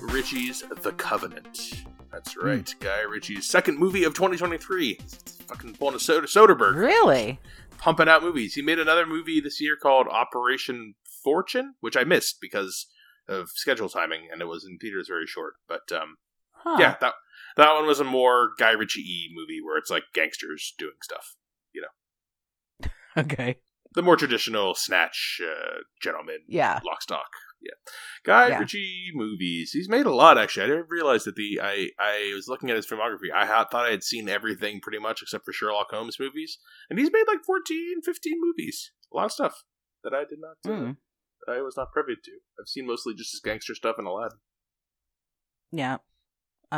[0.00, 1.84] Ritchie's The Covenant.
[2.10, 2.46] That's Hmm.
[2.46, 4.98] right, Guy Ritchie's second movie of 2023.
[5.48, 7.40] Fucking pulling a soda Soderbergh, Really?
[7.78, 8.54] pumping out movies.
[8.54, 12.86] He made another movie this year called Operation Fortune, which I missed because
[13.28, 15.54] of schedule timing, and it was in theaters very short.
[15.68, 16.16] But um,
[16.52, 16.76] Huh.
[16.78, 17.14] yeah, that
[17.56, 21.34] that one was a more Guy Ritchie movie where it's like gangsters doing stuff.
[21.72, 22.88] You know.
[23.16, 23.58] okay.
[23.94, 26.80] The more traditional snatch, uh, gentleman, Yeah.
[26.84, 27.28] lock stock.
[27.62, 27.92] Yeah,
[28.24, 28.58] Guy Yeah.
[28.58, 29.70] Ritchie movies.
[29.72, 30.64] He's made a lot actually.
[30.64, 33.32] I didn't realize that the I I was looking at his filmography.
[33.34, 36.58] I had, thought I had seen everything pretty much except for Sherlock Holmes movies,
[36.90, 38.92] and he's made like 14, 15 movies.
[39.12, 39.64] A lot of stuff
[40.04, 40.56] that I did not.
[40.70, 40.96] Uh, Mm.
[41.48, 42.30] I was not privy to.
[42.60, 44.38] I've seen mostly just his gangster stuff and Aladdin.
[45.72, 45.96] Yeah.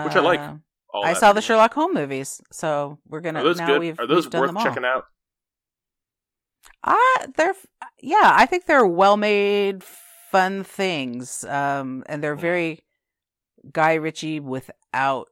[0.05, 0.41] Which I like.
[0.41, 0.55] Uh,
[1.03, 1.43] I that saw the.
[1.43, 3.41] Sherlock Holmes movies, so we're gonna.
[3.41, 3.81] Are those now good?
[3.81, 5.05] We've, Are those worth checking out?
[6.83, 6.97] Uh,
[7.37, 7.55] they're
[8.01, 9.85] yeah, I think they're well made,
[10.35, 11.45] fun things.
[11.45, 12.85] Um, and they're very
[13.73, 15.29] Guy Ritchie without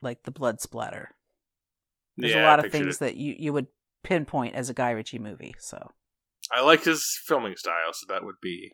[0.00, 1.10] like the blood splatter.
[2.16, 3.00] There's Yeah, a lot of things it.
[3.00, 3.66] that you you would
[4.02, 5.54] pinpoint as a Guy Ritchie movie.
[5.58, 5.90] So,
[6.50, 8.72] I like his filming style, so that would be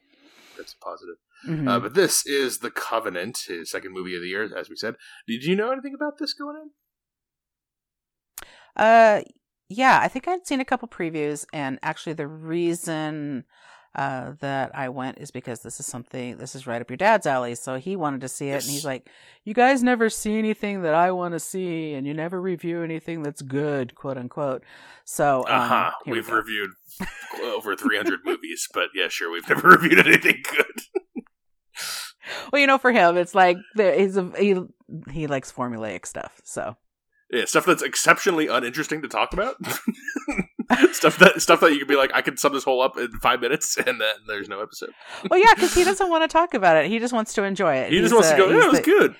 [0.56, 1.16] that's a positive.
[1.48, 1.68] Mhm.
[1.68, 4.94] Uh, but this is The Covenant, his second movie of the year, as we said.
[5.26, 6.70] Did you know anything about this going in?
[8.76, 9.22] Uh,
[9.68, 13.44] yeah, I think I'd seen a couple previews, and actually, the reason
[13.94, 17.26] uh, that I went is because this is something this is right up your dad's
[17.26, 17.54] alley.
[17.54, 19.10] So he wanted to see it, and he's like,
[19.44, 23.22] "You guys never see anything that I want to see, and you never review anything
[23.22, 24.64] that's good, quote unquote."
[25.04, 25.90] So, um, Uh huh.
[26.04, 26.36] here we We've go.
[26.36, 26.70] reviewed
[27.42, 30.82] over 300 movies, but yeah, sure, we've never reviewed anything good.
[32.52, 34.56] well, you know, for him, it's like there, he's a, he
[35.10, 36.40] he likes formulaic stuff.
[36.44, 36.76] So,
[37.30, 39.56] Yeah, stuff that's exceptionally uninteresting to talk about.
[40.92, 43.10] stuff that stuff that you could be like, I can sum this whole up in
[43.20, 44.90] five minutes, and then there's no episode.
[45.30, 46.90] well, yeah, because he doesn't want to talk about it.
[46.90, 47.90] He just wants to enjoy it.
[47.92, 48.48] He just He's, wants to go.
[48.50, 49.16] Yeah, it was the- good.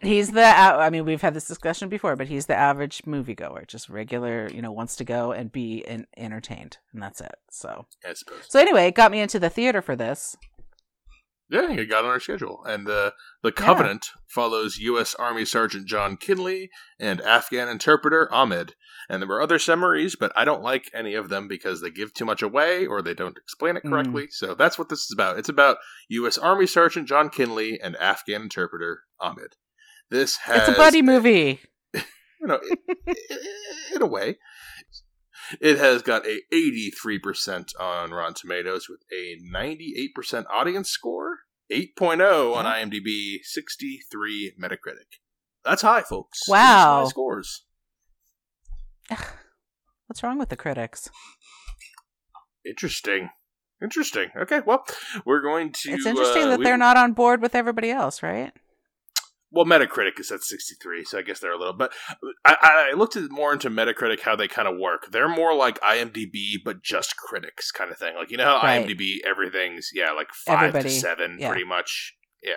[0.00, 0.42] He's the.
[0.44, 4.50] I mean, we've had this discussion before, but he's the average moviegoer, just regular.
[4.52, 7.34] You know, wants to go and be en- entertained, and that's it.
[7.52, 8.46] So, I suppose.
[8.48, 10.36] so anyway, it got me into the theater for this.
[11.50, 12.64] Yeah, it got on our schedule.
[12.64, 13.10] And uh,
[13.42, 15.14] The Covenant follows U.S.
[15.14, 18.74] Army Sergeant John Kinley and Afghan interpreter Ahmed.
[19.10, 22.14] And there were other summaries, but I don't like any of them because they give
[22.14, 23.90] too much away or they don't explain it Mm.
[23.90, 24.28] correctly.
[24.30, 25.38] So that's what this is about.
[25.38, 25.76] It's about
[26.08, 26.38] U.S.
[26.38, 29.56] Army Sergeant John Kinley and Afghan interpreter Ahmed.
[30.10, 31.60] This has it's a buddy movie.
[31.94, 32.60] you know,
[33.94, 34.38] in a way.
[35.60, 41.38] It has got a 83% on Rotten Tomatoes with a 98% audience score,
[41.72, 45.18] 8.0 on IMDb, 63 Metacritic.
[45.64, 46.40] That's high, folks.
[46.48, 47.02] Wow.
[47.02, 47.64] high scores.
[50.06, 51.08] What's wrong with the critics?
[52.66, 53.30] Interesting.
[53.82, 54.28] Interesting.
[54.36, 54.84] Okay, well,
[55.26, 55.90] we're going to.
[55.92, 58.52] it's interesting uh, that we- they're not on board with everybody else, right?
[59.54, 61.74] Well, Metacritic is at 63, so I guess they're a little.
[61.74, 61.92] But
[62.44, 65.08] I, I looked at more into Metacritic how they kind of work.
[65.12, 68.14] They're more like IMDb, but just critics kind of thing.
[68.16, 68.86] Like you know how Right.
[68.86, 71.48] IMDb everything's yeah like five Everybody, to seven, yeah.
[71.50, 72.14] pretty much.
[72.42, 72.54] Yeah,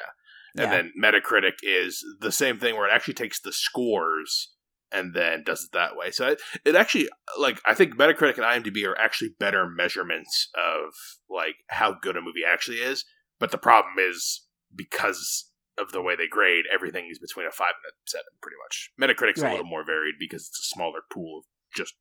[0.56, 0.78] and Yeah.
[0.78, 4.54] then Metacritic is the same thing where it actually takes the scores
[4.92, 6.12] and then does it that way.
[6.12, 10.94] So it, it actually like I think Metacritic and IMDb are actually better measurements of
[11.30, 13.04] like how good a movie actually is.
[13.38, 17.74] But the problem is because of the way they grade, everything is between a five
[17.84, 18.92] and a seven, pretty much.
[19.00, 21.44] Metacritic's a little more varied because it's a smaller pool of
[21.76, 21.96] just,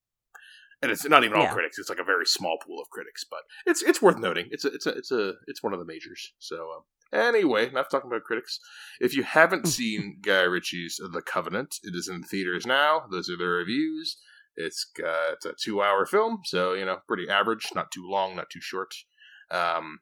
[0.82, 1.52] and it's not even all Yeah.
[1.52, 1.78] critics.
[1.78, 4.48] It's like a very small pool of critics, but it's it's worth noting.
[4.50, 6.32] It's a it's a it's a it's one of the majors.
[6.38, 8.60] So um, anyway, enough talking about critics.
[9.00, 13.04] If you haven't seen Guy Ritchie's The Covenant, it is in theaters now.
[13.10, 14.18] Those are the reviews.
[14.56, 18.36] It's got it's a two hour film, so you know pretty average, not too long,
[18.36, 18.94] not too short.
[19.50, 19.98] Um,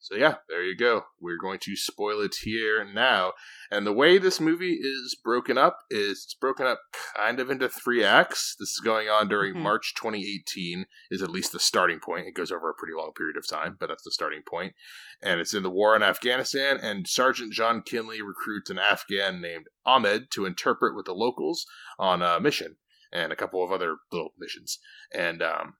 [0.00, 1.04] so yeah, there you go.
[1.20, 3.34] We're going to spoil it here now.
[3.70, 6.80] And the way this movie is broken up is it's broken up
[7.16, 8.56] kind of into three acts.
[8.58, 9.60] This is going on during Mhm.
[9.62, 12.26] March 2018 is at least the starting point.
[12.26, 14.74] It goes over a pretty long period of time, but that's the starting point.
[15.22, 19.66] And it's in the war in Afghanistan and Sergeant John Kinley recruits an Afghan named
[19.84, 21.66] Ahmed to interpret with the locals
[21.98, 22.76] on a mission
[23.12, 24.78] and a couple of other little missions.
[25.12, 25.74] And um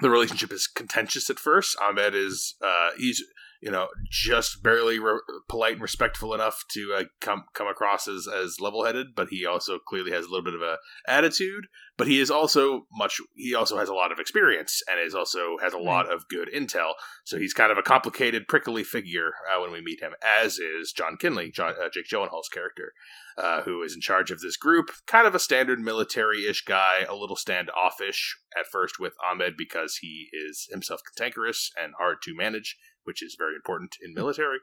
[0.00, 1.76] the relationship is contentious at first.
[1.80, 3.22] Ahmed is uh, he's
[3.60, 8.28] you know just barely re- polite and respectful enough to uh, come come across as
[8.28, 11.66] as level headed, but he also clearly has a little bit of a attitude.
[11.98, 13.20] But he is also much.
[13.34, 16.50] He also has a lot of experience and is also has a lot of good
[16.54, 16.92] intel.
[17.24, 20.92] So he's kind of a complicated, prickly figure uh, when we meet him, as is
[20.92, 22.92] John Kinley, John, uh, Jake Gyllenhaal's character,
[23.38, 24.90] uh, who is in charge of this group.
[25.06, 30.28] Kind of a standard military-ish guy, a little standoffish at first with Ahmed because he
[30.32, 32.76] is himself cantankerous and hard to manage,
[33.06, 34.58] which is very important in military.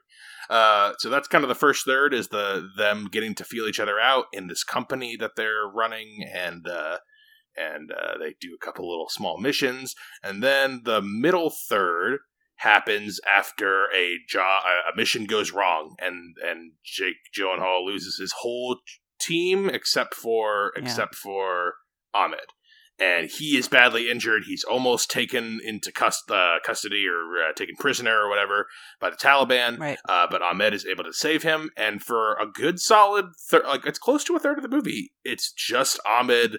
[0.50, 3.80] Uh, so that's kind of the first third is the them getting to feel each
[3.80, 6.98] other out in this company that they're running, and uh,
[7.56, 12.18] and uh, they do a couple little small missions, and then the middle third
[12.58, 14.62] happens after a job
[14.92, 18.78] a mission goes wrong, and and Jake Gyllenhaal loses his whole
[19.20, 20.82] team except for Yeah.
[20.82, 21.74] except for
[22.12, 22.46] Ahmed
[22.98, 24.44] and he is badly injured.
[24.46, 28.66] He's almost taken into cust- uh, custody or uh, taken prisoner or whatever
[29.00, 29.78] by the Taliban.
[29.78, 29.98] Right.
[30.08, 33.84] Uh, but Ahmed is able to save him, and for a good solid, thir- like
[33.86, 36.58] it's close to a third of the movie, it's just Ahmed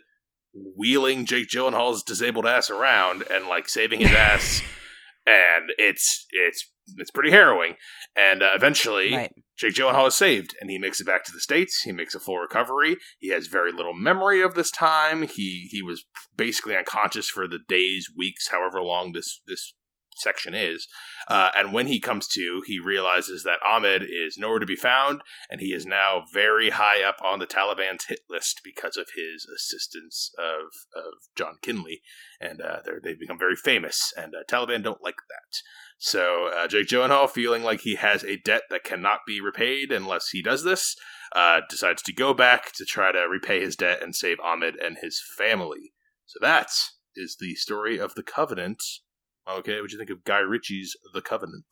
[0.53, 4.61] wheeling Jake Gyllenhaal's disabled ass around and like saving his ass,
[5.25, 7.75] and it's it's it's pretty harrowing.
[8.15, 9.33] And uh, eventually, Right.
[9.57, 11.81] Jake Gyllenhaal is saved, and he makes it back to the states.
[11.83, 12.97] He makes a full recovery.
[13.19, 15.23] He has very little memory of this time.
[15.23, 16.05] He he was
[16.35, 19.73] basically unconscious for the days, weeks, however long this this
[20.15, 20.88] section is.
[21.27, 25.21] Uh, and when he comes to, he realizes that Ahmed is nowhere to be found,
[25.50, 29.45] and he is now very high up on the Taliban's hit list because of his
[29.45, 30.65] assistance of
[30.95, 32.01] of John Kinley,
[32.39, 34.13] and uh, they've become very famous.
[34.15, 35.57] And uh, Taliban don't like that.
[35.97, 40.29] So uh, Jake Gyllenhaal, feeling like he has a debt that cannot be repaid unless
[40.29, 40.95] he does this,
[41.35, 44.97] uh, decides to go back to try to repay his debt and save Ahmed and
[45.01, 45.94] his family.
[46.25, 46.69] So that
[47.15, 48.83] is the story of the Covenant.
[49.47, 51.65] Okay, what do you think of Guy Ritchie's The Covenant?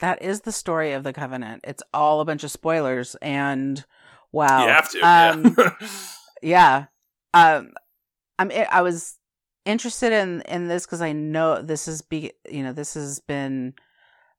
[0.00, 1.62] That is the story of the Covenant.
[1.64, 3.84] It's all a bunch of spoilers, and
[4.30, 5.00] wow, You have to.
[5.00, 5.88] Um, yeah.
[6.42, 6.84] yeah.
[7.34, 7.72] Um,
[8.38, 8.52] I'm.
[8.70, 9.18] I was
[9.64, 13.74] interested in in this because I know this is be you know this has been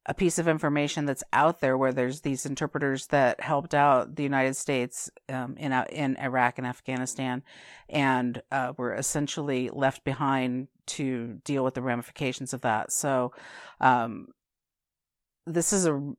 [0.06, 4.24] a piece of information that's out there where there's these interpreters that helped out the
[4.24, 7.42] United States um, in uh, in Iraq and Afghanistan,
[7.90, 12.92] and uh, were essentially left behind to deal with the ramifications of that.
[12.92, 13.34] So,
[13.80, 14.28] um,
[15.46, 16.14] this is a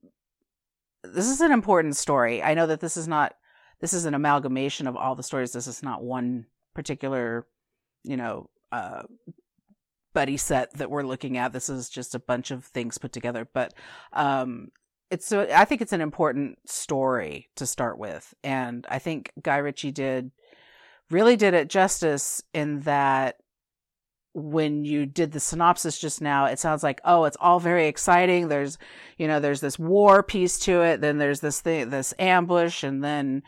[1.03, 2.43] this is an important story.
[2.43, 3.35] I know that this is not
[3.81, 5.53] this is an amalgamation of all the stories.
[5.53, 7.47] This is not one particular,
[8.03, 9.03] you know, uh,
[10.15, 11.53] buddy set that we're looking at.
[11.53, 13.47] This is just a bunch of things put together.
[13.53, 13.75] But
[14.13, 14.69] um,
[15.11, 19.59] it's so I think it's an important story to start with, and I think Guy
[19.59, 20.31] Ritchie did
[21.11, 23.37] really did it justice in that
[24.35, 28.49] when you did the synopsis just now, it sounds like, oh, it's all very exciting.
[28.49, 28.79] There's,
[29.17, 31.01] you know, there's this war piece to it.
[31.01, 33.45] Then there's this thing, this ambush, and then,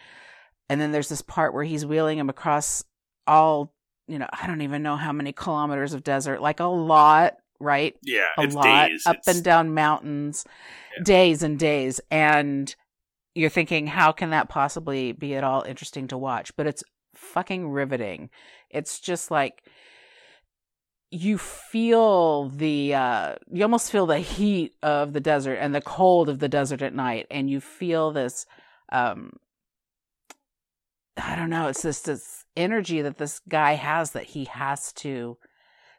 [0.68, 2.84] and then there's this part where he's wheeling him across
[3.26, 3.74] all,
[4.08, 7.94] you know, I don't even know how many kilometers of desert, like a lot, right?
[8.02, 9.02] yeah, A lot, days.
[9.06, 10.44] up It's- and down mountains,
[10.96, 11.02] Yeah.
[11.04, 12.74] days and days, and
[13.34, 16.54] you're thinking, how can that possibly be at all interesting to watch?
[16.56, 16.82] But it's
[17.14, 18.30] fucking riveting.
[18.70, 19.62] It's just like
[21.10, 26.28] you feel the uh you almost feel the heat of the desert and the cold
[26.28, 28.44] of the desert at night and you feel this
[28.90, 29.30] um
[31.16, 35.36] i don't know it's this this energy that this guy has that he has to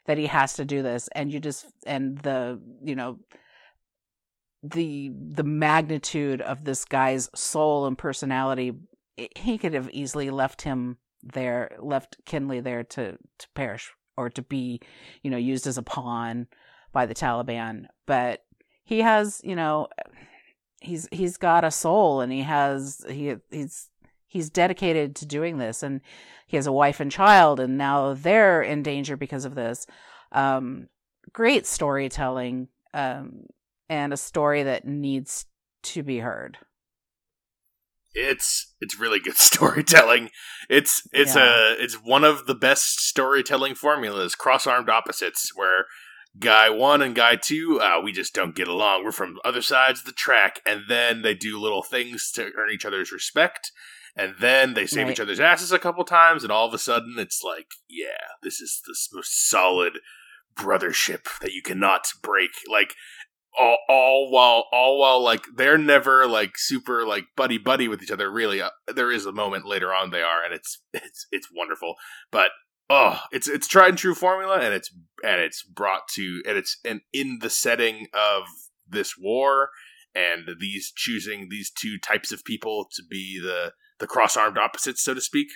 [0.05, 1.09] that he has to do this.
[1.13, 3.19] And you just and the you know
[4.63, 8.73] the the magnitude of this guy's soul and personality
[9.15, 14.29] it- he could have easily left him there left kinley there to to perish or
[14.29, 14.79] to be
[15.21, 16.47] you know used as a pawn
[16.91, 17.85] by the taliban.
[18.05, 18.43] But
[18.83, 19.87] he has you know
[20.81, 23.89] he's he's got a soul and he has he he's
[24.27, 26.01] he's dedicated to doing this and
[26.45, 29.85] he has a wife and child and now they're in danger because of this
[30.31, 30.87] um
[31.33, 33.45] great storytelling um
[33.89, 35.45] and a story that needs
[35.83, 36.57] to be heard
[38.13, 40.29] it's it's really good storytelling.
[40.69, 41.73] It's it's Yeah.
[41.73, 44.35] a it's one of the best storytelling formulas.
[44.35, 45.85] Cross armed opposites, where
[46.39, 49.03] guy one and guy two, uh, we just don't get along.
[49.03, 52.71] We're from other sides of the track, and then they do little things to earn
[52.73, 53.71] each other's respect,
[54.17, 55.11] and then they save Right.
[55.13, 58.59] each other's asses a couple times, and all of a sudden it's like, yeah, this
[58.59, 59.99] is the most solid
[60.55, 62.51] brothership that you cannot break.
[62.69, 62.95] Like
[63.57, 68.11] all, all while all while like they're never like super like buddy buddy with each
[68.11, 71.47] other really uh, there is a moment later on they are and it's it's it's
[71.55, 71.95] wonderful
[72.31, 72.51] but
[72.89, 74.93] oh it's it's tried and true formula and it's
[75.23, 78.43] and it's brought to and it's and in the setting of
[78.87, 79.69] this war
[80.13, 85.13] and these choosing these two types of people to be the the cross-armed opposites so
[85.13, 85.47] to speak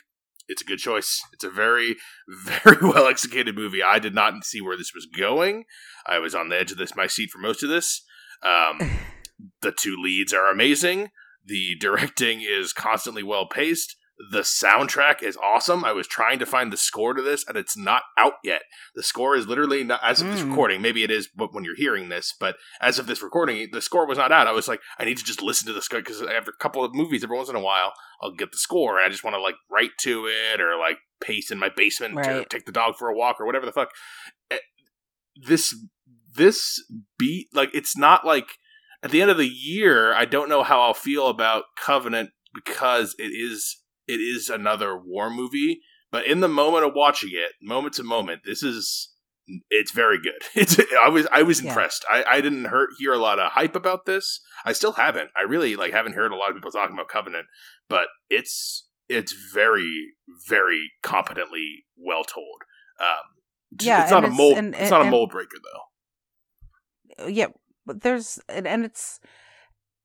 [0.47, 1.95] it's a good choice it's a very
[2.27, 5.65] very well executed movie i did not see where this was going
[6.05, 8.03] I was on the edge of this my seat for most of this.
[8.41, 8.79] Um,
[9.61, 11.09] the two leads are amazing.
[11.45, 13.95] The directing is constantly well paced.
[14.31, 15.83] The soundtrack is awesome.
[15.85, 18.63] I was trying to find the score to this, and it's not out yet.
[18.95, 20.49] The score is literally not as of this Mm.
[20.49, 20.81] recording.
[20.81, 24.07] Maybe it is but when you're hearing this, but as of this recording, the score
[24.07, 24.47] was not out.
[24.47, 26.83] I was like, I need to just listen to the score because after a couple
[26.83, 29.35] of movies, every once in a while, I'll get the score, and I just want
[29.35, 32.49] to like write to it or like pace in my basement Right.
[32.49, 33.89] take the dog for a walk or whatever the fuck.
[34.49, 34.57] Eh,
[35.35, 35.75] This
[36.35, 36.83] this
[37.17, 38.57] beat like it's not like
[39.03, 40.13] at the end of the year.
[40.13, 45.29] I don't know how I'll feel about Covenant because it is it is another war
[45.29, 45.81] movie.
[46.11, 49.10] But in the moment of watching it, moment to moment, this is
[49.69, 50.41] it's very good.
[50.55, 51.69] It's I was I was Yeah.
[51.69, 52.05] impressed.
[52.09, 54.39] I, I didn't hear, hear a lot of hype about this.
[54.65, 55.29] I still haven't.
[55.35, 57.45] I really like haven't heard a lot of people talking about Covenant,
[57.89, 60.13] but it's it's very
[60.47, 62.61] very competently well told.
[62.99, 63.17] Um,
[63.81, 64.57] Yeah, it's not a it's- mold.
[64.57, 65.57] and- it's not a mold breaker
[67.17, 67.27] though.
[67.27, 67.47] yeah
[67.85, 69.19] but there's and, and it's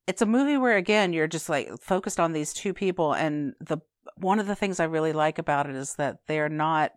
[0.07, 3.79] it's a movie where again you're just like focused on these two people and the
[4.17, 6.93] one of the things i really like about it is that they're not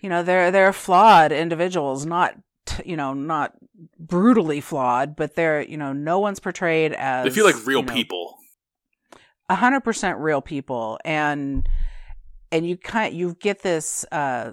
[0.00, 2.34] you know they're they're flawed individuals not
[2.84, 3.54] you know not
[3.98, 7.86] brutally flawed but they're you know no one's portrayed as They feel like real you
[7.86, 8.36] know, people.
[9.48, 11.68] a hundred percent real people and
[12.52, 14.52] and you kind of, you get this uh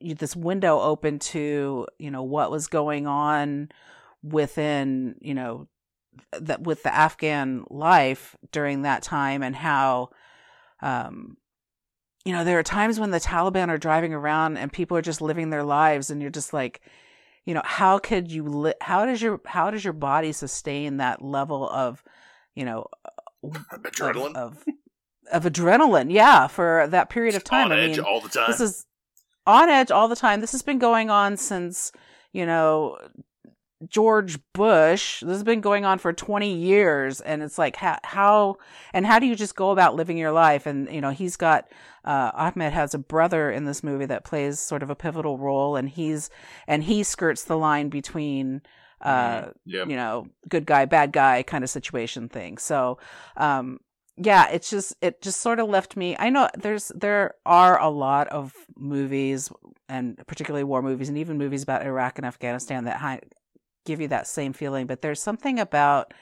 [0.00, 3.68] you, this window open to you know what was going on
[4.22, 5.68] within you know
[6.32, 10.10] that with the afghan life during that time and how
[10.82, 11.36] um
[12.24, 15.20] you know there are times when the taliban are driving around and people are just
[15.20, 16.80] living their lives and you're just like
[17.44, 21.22] you know how could you li- how does your how does your body sustain that
[21.22, 22.02] level of
[22.54, 22.86] you know
[23.44, 24.34] Adrenaline.
[24.36, 24.64] of,
[25.32, 28.28] of, of adrenaline yeah for that period of time on i edge mean all the
[28.28, 28.44] time.
[28.48, 28.86] this is
[29.46, 31.92] on edge all the time this has been going on since
[32.32, 32.98] you know
[33.88, 38.56] george bush this has been going on for 20 years and it's like how, how
[38.92, 41.68] and how do you just go about living your life and you know he's got
[42.04, 45.76] uh, ahmed has a brother in this movie that plays sort of a pivotal role
[45.76, 46.30] and he's
[46.66, 48.62] and he skirts the line between
[49.02, 49.84] uh yeah.
[49.86, 52.58] you know, good guy, bad guy kind of situation thing.
[52.58, 52.98] So,
[53.36, 53.80] um,
[54.16, 56.16] yeah, it's just it just sort of left me.
[56.18, 59.50] I know there's there are a lot of movies
[59.88, 63.22] and particularly war movies and even movies about Iraq and Afghanistan that hi-
[63.84, 66.12] give you that same feeling, but there's something about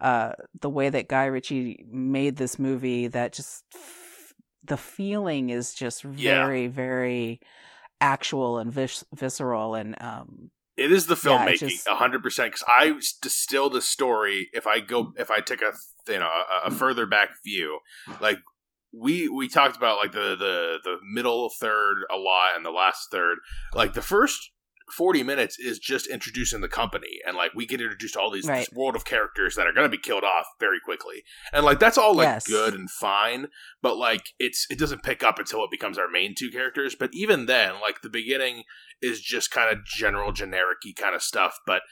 [0.00, 4.34] uh, the way that Guy Ritchie made this movie that just f-
[4.64, 6.42] the feeling is just Yeah.
[6.44, 7.40] very very
[8.00, 12.52] actual and vis- visceral and um It is the Yeah, filmmaking, a hundred percent.
[12.52, 14.48] Because I distill the story.
[14.52, 15.72] If I go, if I take a
[16.12, 17.78] you know a, a further back view,
[18.20, 18.38] like
[18.92, 23.08] we we talked about like the the the middle third a lot and the last
[23.10, 23.38] third.
[23.74, 24.50] Like the first
[24.94, 28.46] forty minutes is just introducing the company, and like we get introduced to all these
[28.46, 28.68] Right.
[28.72, 31.98] world of characters that are going to be killed off very quickly, and like that's
[31.98, 32.46] all like Yes.
[32.46, 33.48] good and fine.
[33.82, 36.94] But like it's it doesn't pick up until it becomes our main two characters.
[36.94, 38.64] But even then, like the beginning
[39.02, 41.82] is just kind of general generic-y kind of stuff but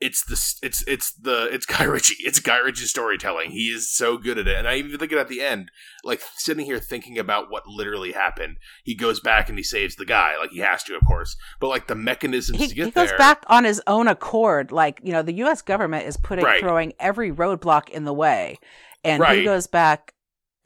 [0.00, 2.16] it's the it's it's the it's Guy Ritchie.
[2.20, 3.50] It's Guy Ritchie's storytelling.
[3.52, 4.56] He is so good at it.
[4.56, 5.70] And I even think it at the end
[6.02, 10.04] like sitting here thinking about what literally happened he goes back and he saves the
[10.04, 10.36] guy.
[10.38, 11.36] Like he has to of course.
[11.60, 14.72] But like the mechanisms he, to get he goes there back on his own accord.
[14.72, 16.60] Like you know the us government is putting Right.
[16.60, 18.58] throwing every roadblock in the way.
[19.04, 19.38] And Right.
[19.38, 20.12] he goes back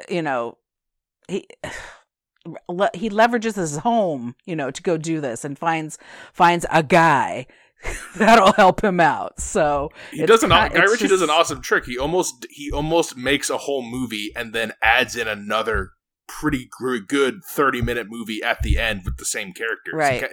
[0.09, 0.59] you know
[1.29, 1.47] he
[2.95, 5.99] he leverages his home you know to go do this and finds
[6.33, 7.47] finds a guy
[8.17, 9.41] that'll help him out.
[9.41, 11.85] So he does an Guy Ritchie does an awesome trick.
[11.87, 15.91] He almost he almost makes a whole movie and then adds in another
[16.27, 19.95] pretty gr- good 30 minute movie at the end with the same characters.
[19.95, 20.25] Right.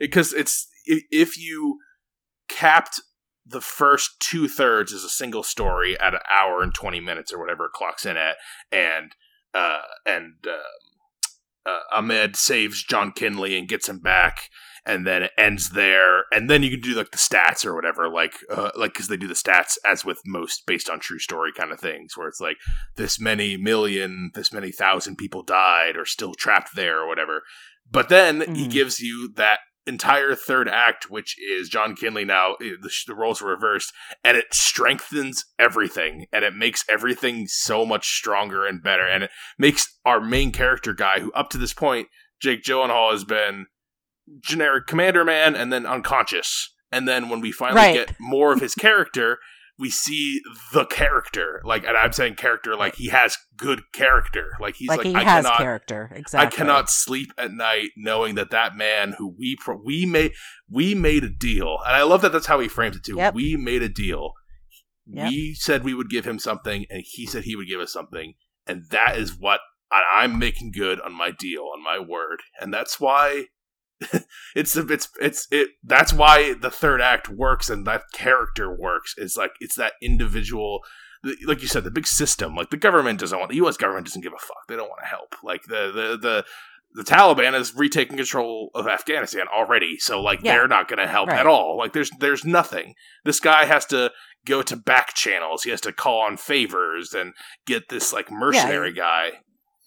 [0.00, 1.78] because it's i- if you
[2.48, 3.00] capped
[3.46, 7.38] the first two thirds as a single story at an hour and 20 minutes or
[7.38, 8.36] whatever it clocks in at
[8.72, 9.12] and
[9.52, 14.48] uh and uh, uh, ahmed saves john kinley and gets him back
[14.86, 18.08] and then it ends there and then you can do like the stats or whatever
[18.08, 21.50] like uh, like because they do the stats as with most based on true story
[21.56, 22.56] kind of things where it's like
[22.96, 27.42] this many million this many thousand people died or still trapped there or whatever
[27.90, 28.70] but then he Mhm.
[28.70, 33.14] gives you that entire third act which is john kinley now eh, the, sh- the
[33.14, 33.92] roles are reversed
[34.24, 39.30] and it strengthens everything and it makes everything so much stronger and better and it
[39.58, 42.08] makes our main character guy who up to this point
[42.40, 43.66] jake gyllenhaal has been
[44.40, 47.94] generic commander man and then unconscious and then when we finally Right.
[48.08, 49.38] get more of his character
[49.76, 50.40] we see
[50.72, 54.98] the character like and i'm saying character like he has good character like he's like,
[54.98, 58.76] like, he i has cannot character exactly I cannot sleep at night knowing that that
[58.76, 60.32] man who we pro- we made
[60.70, 63.16] we made a deal, and I love that that's how he frames it too.
[63.16, 63.34] Yep.
[63.34, 64.32] We made a deal.
[65.06, 65.28] Yep.
[65.28, 68.34] We said we would give him something, and he said he would give us something,
[68.66, 69.60] and that is what
[69.92, 73.46] I, I'm making good on my deal, on my word, and that's why
[74.56, 75.70] it's it's it's it.
[75.82, 79.14] That's why the third act works and that character works.
[79.16, 80.80] It's like it's that individual
[81.46, 83.76] like you said, the big system, like the government doesn't want the U.S.
[83.76, 84.66] government doesn't give a fuck.
[84.68, 85.36] They don't want to help.
[85.42, 86.44] Like the the the
[86.92, 90.52] the Taliban is retaking control of Afghanistan already, so like yeah.
[90.52, 91.40] they're not going to help right.
[91.40, 91.76] at all.
[91.78, 92.94] Like there's there's nothing.
[93.24, 94.12] This guy has to
[94.44, 95.62] go to back channels.
[95.62, 97.32] He has to call on favors and
[97.66, 99.30] get this like mercenary yeah, guy.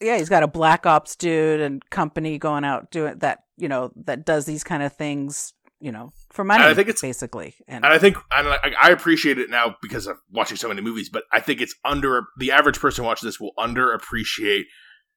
[0.01, 3.39] Yeah, he's got a black ops dude and company going out doing that.
[3.57, 5.53] You know that does these kind of things.
[5.79, 6.63] You know for money.
[6.63, 9.75] And I think it's basically, and, and I think and I, I appreciate it now
[9.81, 11.09] because of watching so many movies.
[11.09, 14.63] But I think it's under the average person watches this will underappreciate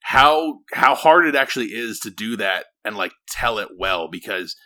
[0.02, 4.56] how how hard it actually is to do that and like tell it well because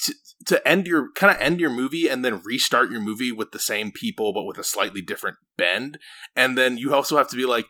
[0.00, 0.14] to,
[0.46, 3.58] to end your kind of end your movie and then restart your movie with the
[3.58, 5.98] same people but with a slightly different bend
[6.36, 7.66] and then you also have to be like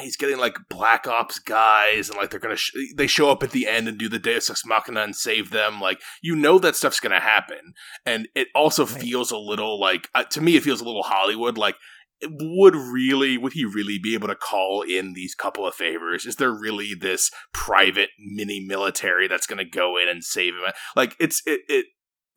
[0.00, 3.52] he's getting like black ops guys and like they're gonna sh- they show up at
[3.52, 6.76] the end and do the deus ex machina and save them like you know that
[6.76, 7.74] stuff's gonna happen.
[8.04, 9.00] And it also right.
[9.00, 11.76] feels a little like uh, to me it feels a little hollywood like
[12.22, 16.24] would really would he really be able to call in these couple of favors?
[16.24, 20.72] Is there really this private mini military that's to go in and save him?
[20.96, 21.86] Like it's it, it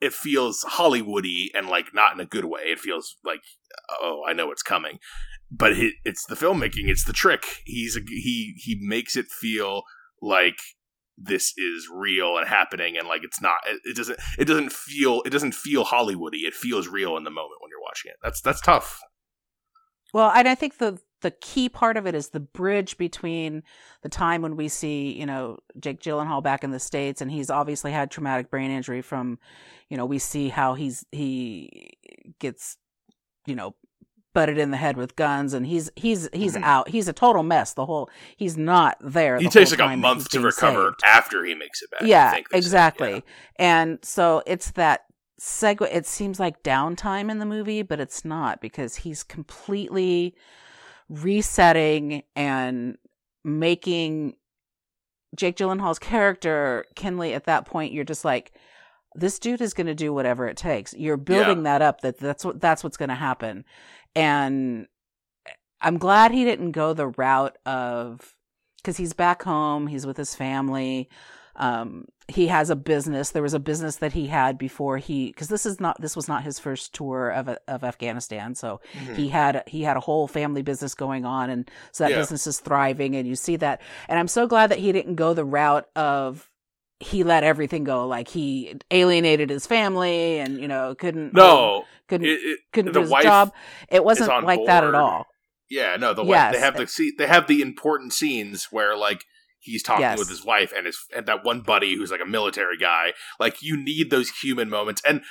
[0.00, 2.62] it feels hollywoody and like not in a good way.
[2.64, 3.40] It feels like
[4.02, 4.98] oh i know it's coming
[5.50, 7.44] but it, it's the filmmaking it's the trick.
[7.64, 9.82] He's a, he he makes it feel
[10.22, 10.58] like
[11.16, 15.22] this is real and happening and like it's not it, it doesn't it doesn't feel
[15.26, 16.44] it doesn't feel hollywoody.
[16.46, 18.16] It feels real in the moment when you're watching it.
[18.22, 19.00] That's that's tough.
[20.12, 23.62] Well, and I think the the key part of it is the bridge between
[24.02, 27.50] the time when we see, you know, Jake Gyllenhaal back in the states, and he's
[27.50, 29.38] obviously had traumatic brain injury from,
[29.88, 31.92] you know, we see how he's he
[32.38, 32.78] gets,
[33.46, 33.74] you know,
[34.32, 36.64] butted in the head with guns, and he's he's he's mm-hmm.
[36.64, 36.88] out.
[36.88, 37.74] He's a total mess.
[37.74, 39.38] The whole he's not there.
[39.38, 41.02] He takes like a month to recover saved.
[41.06, 42.02] after he makes it back.
[42.02, 43.12] Yeah, exactly.
[43.12, 43.20] Yeah.
[43.58, 45.02] And so it's that
[45.40, 50.34] segue it seems like downtime in the movie but it's not because he's completely
[51.08, 52.98] resetting and
[53.42, 54.34] making
[55.34, 58.52] Jake Gyllenhaal's character Kinley at that point you're just like
[59.14, 61.78] this dude is going to do whatever it takes you're building yeah.
[61.78, 63.64] that up that that's what that's what's going to happen
[64.14, 64.86] and
[65.80, 68.34] I'm glad he didn't go the route of
[68.84, 71.08] cuz he's back home he's with his family
[71.56, 73.30] um, he has a business.
[73.30, 76.26] There was a business that he had before he, because this is not this was
[76.26, 78.54] not his first tour of of Afghanistan.
[78.54, 79.14] So mm-hmm.
[79.14, 82.18] he had he had a whole family business going on, and so that yeah.
[82.18, 83.82] business is thriving, and you see that.
[84.08, 86.48] And I'm so glad that he didn't go the route of
[86.98, 92.26] he let everything go, like he alienated his family, and you know couldn't no couldn't
[92.26, 93.52] it, it, couldn't do his job.
[93.88, 94.68] It wasn't like board.
[94.68, 95.26] that at all.
[95.70, 96.52] Yeah, no, the yes.
[96.52, 99.24] they have the see they have the important scenes where like
[99.60, 100.18] he's talking yes.
[100.18, 103.12] with his wife and his and that one buddy who's like a military guy.
[103.38, 105.22] Like you need those human moments, and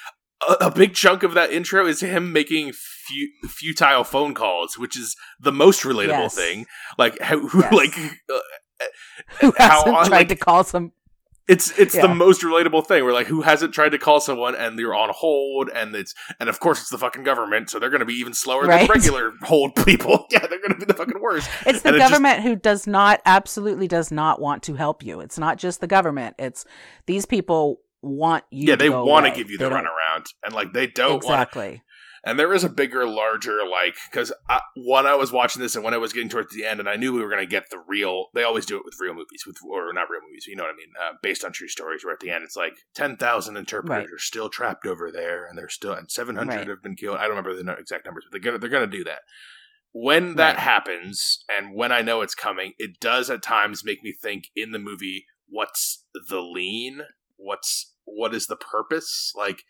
[0.47, 4.97] a, a big chunk of that intro is him making fu- futile phone calls, which
[4.97, 6.35] is the most relatable yes.
[6.35, 6.65] thing.
[6.97, 7.95] Like how, who, like.
[8.33, 8.39] Uh,
[9.41, 10.93] who hasn't how, tried like, to call some
[11.49, 12.03] it's it's yeah.
[12.03, 13.03] the most relatable thing.
[13.03, 16.47] We're like, who hasn't tried to call someone and they're on hold, and it's and
[16.47, 18.87] of course it's the fucking government, so they're going to be even slower right?
[18.87, 20.27] than regular hold people.
[20.31, 21.49] yeah, they're going to be the fucking worst.
[21.65, 25.21] It's the and government just, who does not absolutely does not want to help you.
[25.21, 26.35] It's not just the government.
[26.37, 26.65] It's
[27.07, 28.67] these people want you.
[28.67, 31.67] Yeah, they want to give you the runaround, and like they don't exactly.
[31.67, 31.81] Wanna,
[32.23, 34.31] and there is a bigger, larger like because
[34.75, 36.95] when I was watching this and when I was getting towards the end, and I
[36.95, 38.27] knew we were going to get the real.
[38.33, 40.45] They always do it with real movies, with or not real movies.
[40.47, 40.93] You know what I mean?
[41.01, 42.03] Uh, based on true stories.
[42.03, 44.13] Where at the end, it's like ten thousand interpreters right.
[44.13, 46.67] are still trapped over there, and they're still and seven hundred right.
[46.67, 47.17] have been killed.
[47.17, 49.19] I don't remember the exact numbers, but they're gonna they're gonna do that.
[49.91, 50.63] When that right.
[50.63, 54.71] happens, and when I know it's coming, it does at times make me think in
[54.71, 57.01] the movie, what's the lean?
[57.37, 59.33] What's what is the purpose?
[59.35, 59.63] Like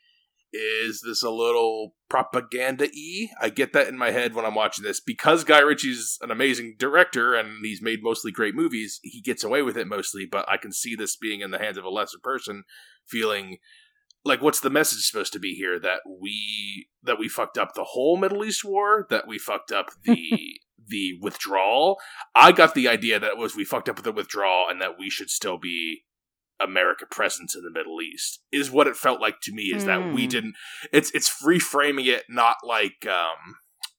[0.51, 3.29] is this a little propaganda y?
[3.41, 4.99] I get that in my head when I'm watching this.
[4.99, 9.61] Because Guy Ritchie's an amazing director and he's made mostly great movies, he gets away
[9.61, 12.19] with it mostly, but I can see this being in the hands of a lesser
[12.21, 12.63] person
[13.05, 13.57] feeling
[14.25, 17.83] like what's the message supposed to be here that we that we fucked up the
[17.83, 21.97] whole Middle East war, that we fucked up the the withdrawal.
[22.35, 24.97] I got the idea that it was we fucked up with the withdrawal and that
[24.99, 26.03] we should still be
[26.61, 29.87] America presence in the Middle East is what it felt like to me is mm.
[29.87, 30.29] that we hmm.
[30.29, 30.55] didn't
[30.91, 33.55] it's it's reframing it not like um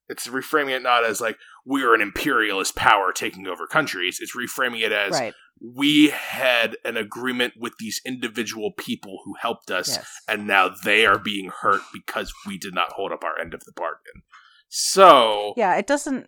[0.09, 4.83] it's reframing it not as like we're an imperialist power taking over countries it's reframing
[4.83, 5.35] it as right.
[5.61, 10.21] we had an agreement with these individual people who helped us yes.
[10.29, 13.65] and now they are being hurt because we did not hold up our end of
[13.65, 14.23] the bargain
[14.71, 16.27] So yeah, it doesn't.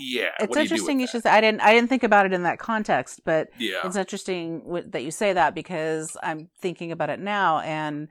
[0.00, 1.00] yeah, It's do you interesting.
[1.00, 1.24] You, should.
[1.24, 1.60] Say, I didn't.
[1.60, 5.10] I didn't think about it in that context, but Yeah, it's interesting w- that you
[5.10, 8.08] say that because I'm thinking about it now, and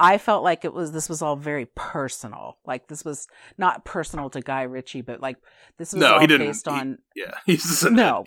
[0.00, 0.92] I felt like it was.
[0.92, 2.56] This was all very personal.
[2.64, 5.36] Like this was not personal to Guy Ritchie, but like
[5.78, 6.98] this was No, all he didn't- based he- on.
[7.14, 7.32] yeah.
[7.46, 8.24] He's no,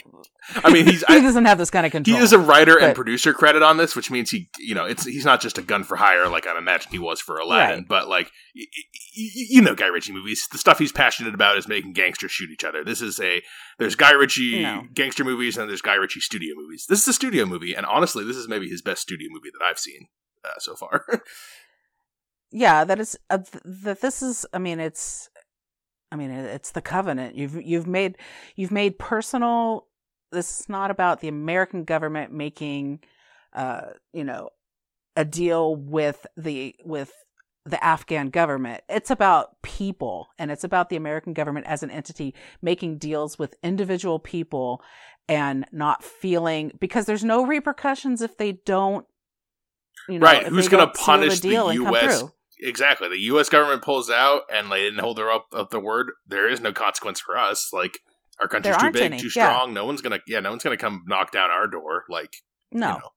[0.63, 2.17] I mean, he's he I, doesn't have this kind of control.
[2.17, 5.05] he is a writer and producer credit on this, which means he, you know, it's
[5.05, 7.87] he's not just a gun for hire like I imagine he was for Aladdin, Right.
[7.87, 8.83] but like y- y-
[9.17, 10.47] y- you know, Guy Ritchie movies.
[10.51, 12.83] The stuff he's passionate about is making gangsters shoot each other.
[12.83, 13.41] This is a
[13.79, 14.83] there's Guy Ritchie No.
[14.93, 16.85] gangster movies and there's Guy Ritchie studio movies.
[16.87, 19.65] This is a studio movie, and honestly, this is maybe his best studio movie that
[19.65, 20.07] I've seen
[20.45, 21.05] uh, so far.
[22.53, 25.29] yeah that is uh, that this is i mean it's
[26.11, 28.17] i mean it's the covenant you've you've made
[28.55, 29.87] you've made personal
[30.31, 32.99] this is not about the american government making
[33.53, 34.49] uh you know
[35.15, 37.11] a deal with the with
[37.65, 42.35] the afghan government it's about people and it's about the american government as an entity
[42.61, 44.81] making deals with individual people
[45.27, 49.07] and not feeling because there's no repercussions if they don't
[50.09, 52.23] you know, Right, who's they gonna punish the US?
[52.63, 53.09] Exactly.
[53.09, 53.49] The U.S.
[53.49, 56.07] government pulls out, and they didn't hold their up, up the word.
[56.27, 57.69] There is no consequence for us.
[57.71, 57.99] Like
[58.39, 59.47] our country's There too big, any, too yeah.
[59.53, 59.73] strong.
[59.73, 62.03] No one's gonna, yeah, no one's gonna come knock down our door.
[62.09, 62.33] Like
[62.71, 62.87] No.
[62.87, 63.09] you know.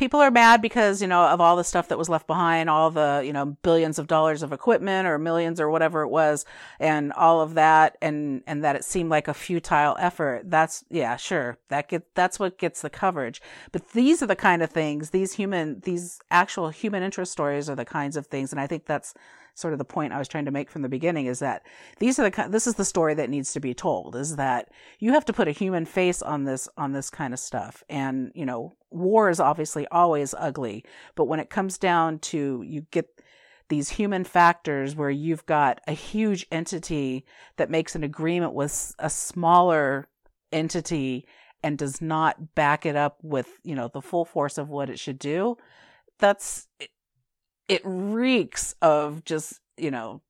[0.00, 2.90] People are mad because, you know, of all the stuff that was left behind, all
[2.90, 6.46] the, you know, billions of dollars of equipment or millions or whatever it was,
[6.78, 10.44] and all of that and and that it seemed like a futile effort.
[10.46, 11.58] That's yeah, sure.
[11.68, 13.42] That get that's what gets the coverage.
[13.72, 17.76] But these are the kind of things, these human these actual human interest stories are
[17.76, 19.12] the kinds of things and I think that's
[19.54, 21.62] sort of the point I was trying to make from the beginning is that
[21.98, 25.12] these are the this is the story that needs to be told is that you
[25.12, 27.82] have to put a human face on this on this kind of stuff.
[27.88, 30.84] And you know war is obviously always ugly
[31.14, 33.20] but when it comes down to you get
[33.68, 37.24] these human factors where you've got a huge entity
[37.56, 40.08] that makes an agreement with a smaller
[40.52, 41.24] entity
[41.62, 44.98] and does not back it up with you know the full force of what it
[44.98, 45.56] should do
[46.18, 46.66] that's
[47.70, 50.20] it, reeks of just you know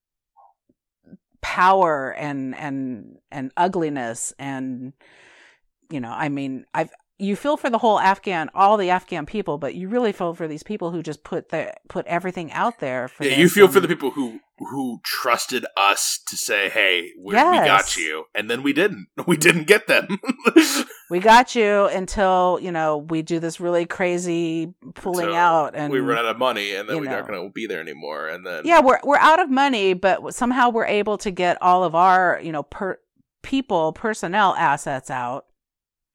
[1.40, 4.92] power and and and ugliness and
[5.90, 9.58] you know i mean i've you feel for the whole afghan all the afghan people
[9.58, 13.08] but you really feel for these people who just put the put everything out there
[13.08, 17.34] for Yeah, you feel for the people who who trusted us to say, "Hey, we,
[17.34, 19.08] we got you," and then we didn't.
[19.26, 20.18] We didn't get them.
[21.10, 25.92] we got you until you know we do this really crazy pulling So out and
[25.92, 28.28] we run out of money, and then we're not going to be there anymore.
[28.28, 31.84] And then yeah we're we're out of money but somehow we're able to get all
[31.84, 32.98] of our you know per
[33.42, 35.46] people personnel assets out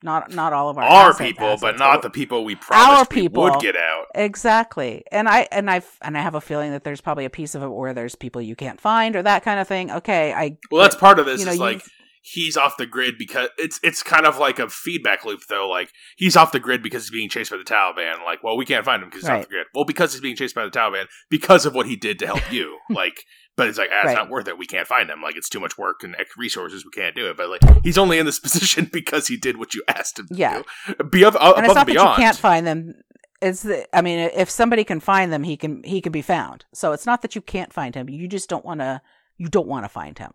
[0.06, 3.12] not not all of our our people, assets, but not the people we Our promised
[3.14, 3.44] we people.
[3.44, 4.06] would get out.
[4.16, 7.56] exactly and i and i and i have a feeling that there's probably a piece
[7.56, 10.56] of it where there's people you can't find or that kind of thing okay i
[10.72, 11.40] Well, that's part of this.
[11.42, 11.82] you know, is like
[12.22, 15.70] he's off the grid because it's it's kind of like a feedback loop though.
[15.70, 18.24] Like he's off the grid because he's being chased by the Taliban.
[18.26, 19.68] Like, well, we can't find him because he's off the grid.
[19.76, 22.42] Well, because he's being chased by the Taliban because of what he did to help
[22.52, 22.80] you.
[22.90, 23.24] like,
[23.58, 24.16] but it's like ah, it's Right.
[24.16, 24.58] not worth it.
[24.58, 25.22] We can't find him.
[25.22, 26.86] Like, it's too much work and resources.
[26.86, 27.38] We can't do it.
[27.38, 30.36] But like, he's only in this position because he did what you asked him to
[30.36, 30.62] Yeah.
[30.88, 31.04] do.
[31.06, 32.18] Be above, above and it's not that beyond.
[32.18, 32.94] you can't find them
[33.42, 36.64] it's the, i mean if somebody can find them he can he can be found
[36.74, 39.02] so it's not that you can't find him you just don't want to
[39.38, 40.32] you don't want to find him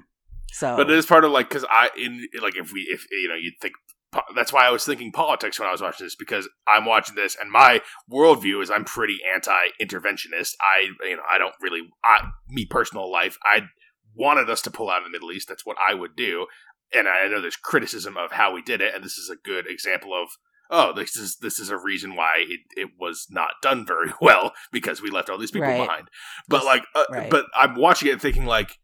[0.53, 3.27] so But it is part of like because I in like if we if you
[3.29, 3.73] know you'd think
[4.35, 7.37] that's why I was thinking politics when I was watching this because I'm watching this
[7.41, 7.81] and my
[8.13, 10.55] worldview is I'm pretty anti-interventionist.
[10.61, 13.63] I you know I don't really I me personal life I
[14.15, 15.49] wanted us to pull out of the Middle East.
[15.49, 16.47] That's what I would do,
[16.93, 19.67] and I know there's criticism of how we did it, and this is a good
[19.69, 20.29] example of.
[20.73, 24.53] Oh, this is this is a reason why it, it was not done very well
[24.71, 25.81] because we left all these people Right.
[25.81, 26.07] behind.
[26.49, 27.29] But like, uh, right.
[27.29, 28.79] but I'm watching it thinking like,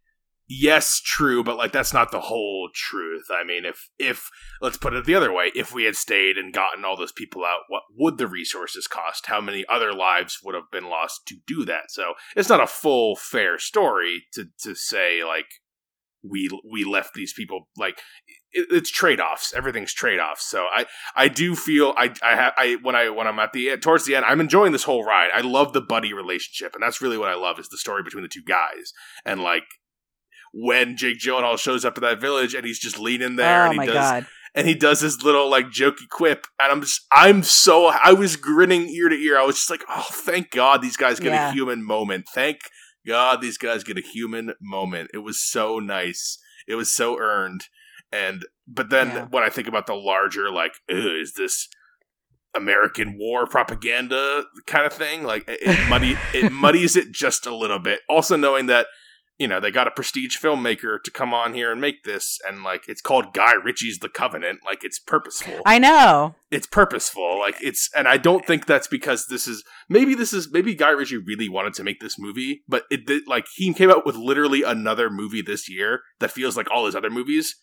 [0.49, 3.27] yes, true, but like that's not the whole truth.
[3.31, 4.29] I mean, if if
[4.61, 7.45] let's put it the other way, if we had stayed and gotten all those people
[7.45, 9.27] out, what would the resources cost?
[9.27, 11.91] How many other lives would have been lost to do that?
[11.91, 15.47] So it's not a full fair story to to say like
[16.29, 18.01] we we left these people like
[18.53, 19.53] it, it's trade offs.
[19.55, 20.47] Everything's trade offs.
[20.47, 23.77] So I I do feel I I ha, I when I when I'm at the
[23.77, 25.31] towards the end, I'm enjoying this whole ride.
[25.35, 28.23] I love the buddy relationship, and that's really what I love is the story between
[28.23, 28.93] the two guys
[29.25, 29.65] and like.
[30.59, 33.73] When Jake Gyllenhaal shows up to that village and he's just leaning there oh and
[33.75, 34.27] he my does god.
[34.55, 36.47] and he does his little like jokey quip.
[36.59, 39.39] And i'm just i'm so i was grinning ear to ear.
[39.39, 41.51] I was just like oh thank god these guys get Yeah.
[41.51, 42.25] a human moment.
[42.35, 42.61] Thank
[43.07, 45.11] god these guys get a human moment.
[45.13, 46.39] It was so nice.
[46.67, 47.65] It was so earned.
[48.11, 49.27] And but then Yeah.
[49.31, 51.69] when i think about the larger like is this
[52.55, 55.23] american war propaganda kind of thing?
[55.23, 58.01] Like it, it muddy it muddies it just a little bit.
[58.09, 58.87] Also knowing that
[59.39, 62.63] you know, they got a prestige filmmaker to come on here and make this, and
[62.63, 64.61] like it's called Guy Ritchie's The Covenant.
[64.65, 65.61] Like it's purposeful.
[65.67, 66.37] I know.
[66.51, 67.39] It's purposeful.
[67.39, 70.91] Like it's, and I don't think that's because this is maybe this is maybe Guy
[70.91, 74.17] Ritchie really wanted to make this movie, but it did like he came out with
[74.17, 77.57] literally another movie this year that feels like all his other movies.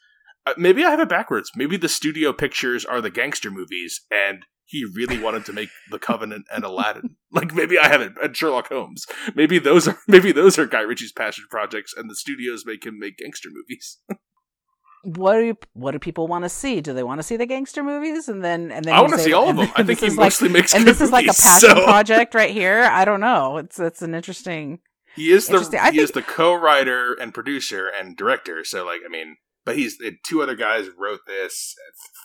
[0.46, 1.52] Uh, maybe I have it backwards.
[1.56, 6.00] Maybe the studio pictures are the gangster movies, and he really wanted to make The
[6.00, 7.16] Covenant and Aladdin.
[7.34, 9.08] Like maybe I haven't and Sherlock Holmes.
[9.34, 13.00] Maybe those are maybe those are Guy Ritchie's passion projects, and the studios make him
[13.00, 13.98] make gangster movies.
[15.04, 16.80] what do you, what do people want to see?
[16.80, 18.30] Do they want to see the gangster movies?
[18.30, 19.72] And then and then I want to see all of them.
[19.76, 22.36] I think he is like- mostly makes and this is like a passion so- project
[22.36, 22.84] right here.
[22.84, 23.58] I don't know.
[23.58, 24.80] It's it's an interesting.
[25.16, 28.64] He is the he is the co-writer and producer and director.
[28.64, 31.76] So like I mean, but he's two other guys wrote this,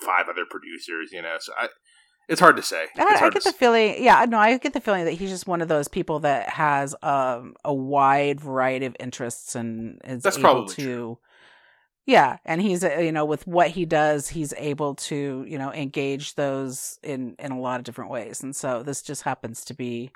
[0.03, 1.11] five other producers.
[1.13, 1.69] You know, so I,
[2.29, 2.87] it's hard to say.
[2.97, 5.63] I, I get the feeling, yeah, no, I get the feeling that he's just one
[5.63, 10.43] of those people that has um, a wide variety of interests and is That's able
[10.43, 11.19] probably to, true.
[12.07, 15.73] yeah, and he's uh, you know with what he does, he's able to you know
[15.73, 19.75] engage those in in a lot of different ways, and so this just happens to
[19.75, 20.11] be,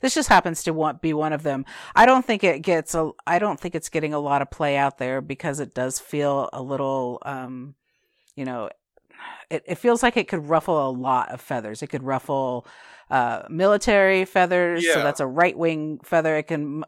[0.00, 1.64] this just happens to want be one of them.
[1.94, 4.76] I don't think it gets a, I don't think it's getting a lot of play
[4.76, 7.74] out there because it does feel a little, um,
[8.36, 8.70] you know,
[9.50, 11.82] it, it feels like it could ruffle a lot of feathers.
[11.82, 12.66] It could ruffle
[13.10, 16.36] uh, military feathers, so that's a right wing feather.
[16.36, 16.84] It can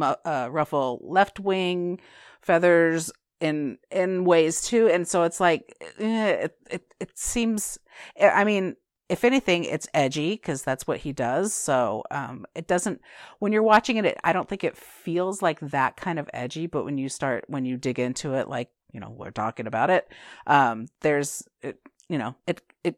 [0.00, 2.00] uh, ruffle left wing
[2.42, 7.78] feathers in in ways too, and so it's like eh, it it it seems.
[8.20, 8.76] I mean,
[9.08, 11.54] if anything, it's edgy because that's what he does.
[11.54, 13.00] So um, it doesn't.
[13.38, 16.66] When you're watching it, it, I don't think it feels like that kind of edgy.
[16.66, 19.90] But when you start, when you dig into it, like you know, we're talking about
[19.90, 20.10] it.
[20.46, 21.78] Um, there's, it,
[22.08, 22.96] you know, it it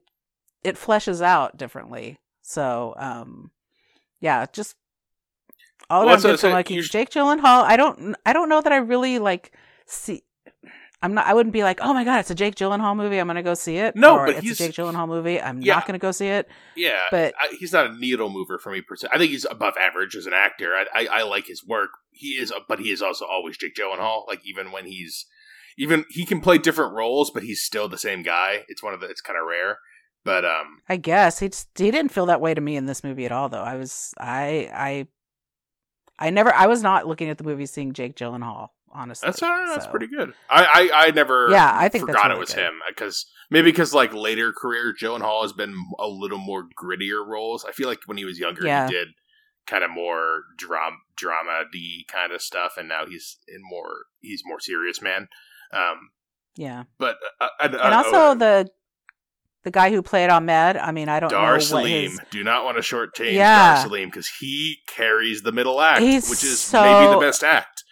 [0.62, 2.18] it fleshes out differently.
[2.42, 3.50] So um,
[4.20, 4.76] yeah, just
[5.90, 6.50] all Well, around that's what I good film.
[6.52, 6.76] said.
[6.76, 9.50] Like Jake Gyllenhaal, I don't, I don't know that I really like
[9.86, 10.22] see.
[11.00, 11.26] I'm not.
[11.26, 13.18] I wouldn't be like, oh my god, it's a Jake Gyllenhaal movie.
[13.18, 13.94] I'm gonna go see it.
[13.96, 15.40] No, or but it's he's- a Jake Gyllenhaal movie.
[15.40, 15.74] I'm Yeah.
[15.74, 16.48] not gonna go see it.
[16.76, 19.08] Yeah, But- I, he's not a needle mover for me per se.
[19.12, 20.74] I think he's above average as an actor.
[20.74, 21.90] I, I, I like his work.
[22.10, 24.26] He is, but he is also always Jake Gyllenhaal.
[24.26, 25.26] Like even when he's,
[25.78, 28.64] even he can play different roles, but he's still the same guy.
[28.68, 29.06] It's one of the.
[29.06, 29.78] It's kind of rare,
[30.24, 33.02] but um, I guess he just, he didn't feel that way to me in this
[33.04, 33.48] movie at all.
[33.48, 35.06] Though I was, I, I,
[36.18, 36.52] I never.
[36.52, 38.68] I was not looking at the movie seeing Jake Gyllenhaal.
[38.90, 40.32] Honestly, that's I don't that's pretty good.
[40.50, 41.48] I, I, I never.
[41.50, 42.64] Yeah, I think forgot really it was good.
[42.64, 47.64] him because maybe because like later career Gyllenhaal has been a little more grittier roles.
[47.66, 48.86] I feel like when he was younger, Yeah.
[48.86, 49.08] he did
[49.66, 54.42] kind of more drama drama d kind of stuff, and now he's in more he's
[54.46, 55.28] more serious man.
[55.72, 56.10] Um,
[56.56, 58.70] Yeah, but uh, I, I, and also the
[59.64, 60.76] the guy who played Ahmed.
[60.76, 62.10] I mean, I don't Dar know Salim.
[62.12, 63.74] his Do not want to shortchange Yeah.
[63.74, 67.42] Dar Salim because he carries the middle act, He's which is so- maybe the best
[67.42, 67.84] act.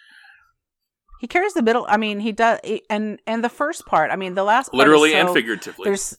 [1.19, 1.85] he carries the middle.
[1.89, 2.59] I mean, he does,
[2.89, 4.11] and and the first part.
[4.11, 5.83] I mean, the last Literally and figuratively.
[5.85, 6.17] There's,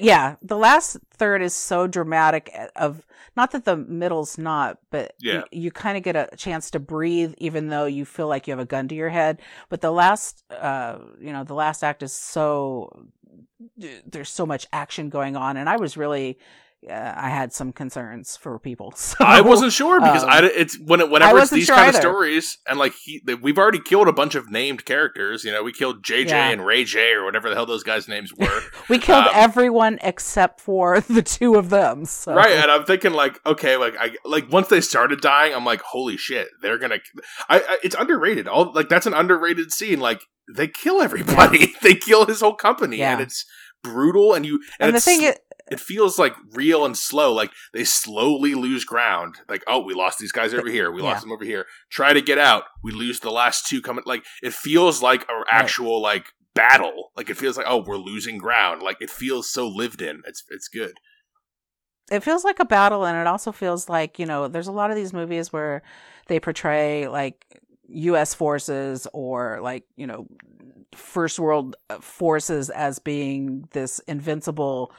[0.00, 2.50] yeah, the last third is so dramatic.
[2.52, 5.42] eh, Of not that the middle's not, but Yeah.
[5.50, 8.52] you, you kind of get a chance to breathe, even though you feel like you
[8.52, 9.40] have a gun to your head.
[9.68, 13.06] But the last, uh, you know, the last act is so
[14.06, 16.38] there's so much action going on, and I was really.
[16.90, 18.92] Uh, I had some concerns for people.
[19.12, 21.90] So I wasn't sure because um, I it's when it, whenever it's these sure kind
[21.90, 25.44] of stories and like he they- we've already killed a bunch of named characters.
[25.44, 26.48] You know, we killed JJ Yeah.
[26.50, 28.60] and Ray J or whatever the hell those guys' names were.
[28.88, 32.04] We killed Um, everyone except for the two of them.
[32.04, 32.34] So.
[32.34, 35.82] right, and I'm thinking like, okay, like I like once they started dying, I'm like,
[35.82, 36.98] holy shit, they're gonna.
[37.48, 38.48] I, I it's underrated.
[38.48, 40.00] All like that's an underrated scene.
[40.00, 41.74] Like they kill everybody.
[41.82, 43.12] they kill his whole company, Yeah.
[43.12, 43.44] and it's
[43.84, 44.34] brutal.
[44.34, 45.34] And you and, And the thing is,
[45.72, 47.32] it feels like real and slow.
[47.32, 49.36] Like they slowly lose ground.
[49.48, 50.90] Like, oh, we lost these guys over here.
[50.92, 51.08] We Yeah.
[51.10, 51.66] lost them over here.
[51.90, 52.64] Try to get out.
[52.84, 54.04] We lose the last two coming.
[54.06, 57.10] Like it feels like an actual like battle.
[57.16, 58.82] Like it feels like oh, we're losing ground.
[58.82, 60.22] Like it feels so lived in.
[60.26, 60.92] It's it's good.
[62.10, 64.90] it feels like a battle and it also feels like you know there's a lot
[64.90, 65.82] of these movies where
[66.26, 67.46] they portray like
[67.88, 70.26] us forces or like you know
[70.94, 74.92] first world uh, forces as being this invincible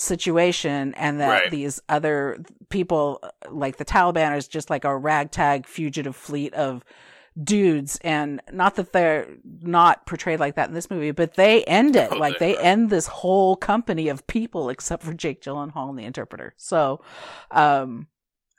[0.00, 1.50] situation and that Right.
[1.50, 6.82] these other people like the taliban is just like a ragtag fugitive fleet of
[7.42, 7.98] dudes.
[8.02, 9.28] And not that they're
[9.60, 12.10] not portrayed like that in this movie but they end it.
[12.12, 16.04] Oh, like they end this whole company of people except for Jake Gyllenhaal and the
[16.04, 16.54] interpreter.
[16.56, 17.02] So
[17.50, 18.06] um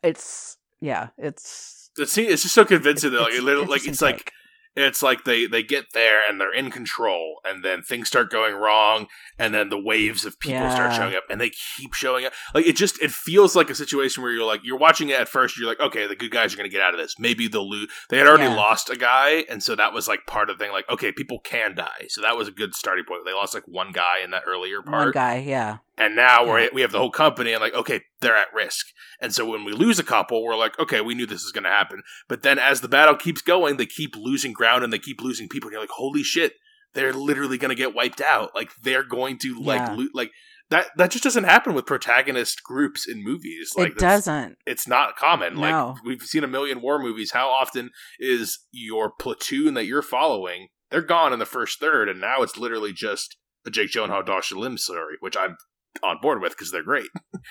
[0.04, 4.02] it's yeah it's The scene it's just so convincing that like It's it like it's
[4.02, 4.32] like.
[4.76, 8.56] It's like they they get there and they're in control and then things start going
[8.56, 9.08] wrong
[9.38, 12.34] and then the waves of people start showing up and they keep showing up.
[12.54, 15.28] Like it just it feels like a situation where you're like you're watching it at
[15.30, 17.16] first you're like okay the good guys are going to get out of this.
[17.20, 18.56] Maybe they'll lose they had already Yeah.
[18.56, 21.40] lost a guy and so that was like part of the thing like okay people
[21.40, 22.08] can die.
[22.10, 23.22] So that was a good starting point.
[23.26, 25.06] They lost like one guy in that earlier part.
[25.08, 25.78] One guy, yeah.
[26.02, 28.88] And now we're we have the whole company and like okay they're at risk.
[29.22, 31.64] And so when we lose a couple we're like okay we knew this was going
[31.64, 32.02] to happen.
[32.28, 35.48] But then as the battle keeps going they keep losing ground and they keep losing
[35.48, 35.68] people.
[35.68, 36.54] And you're like holy shit
[36.94, 38.50] they're literally going to get wiped out.
[38.54, 39.94] Like they're going to like Yeah.
[39.96, 40.32] lo- like
[40.72, 43.72] that that just doesn't happen with protagonist groups in movies.
[43.78, 44.58] Like it doesn't.
[44.66, 45.56] it's not common.
[45.56, 45.60] No.
[45.96, 47.32] like we've seen a million war movies.
[47.34, 52.20] How often is your platoon that you're following they're gone in the first third and
[52.20, 55.56] now it's literally just a Jake Gyllenhaal Dar Salim story which I'm
[56.04, 57.10] on board with because they're great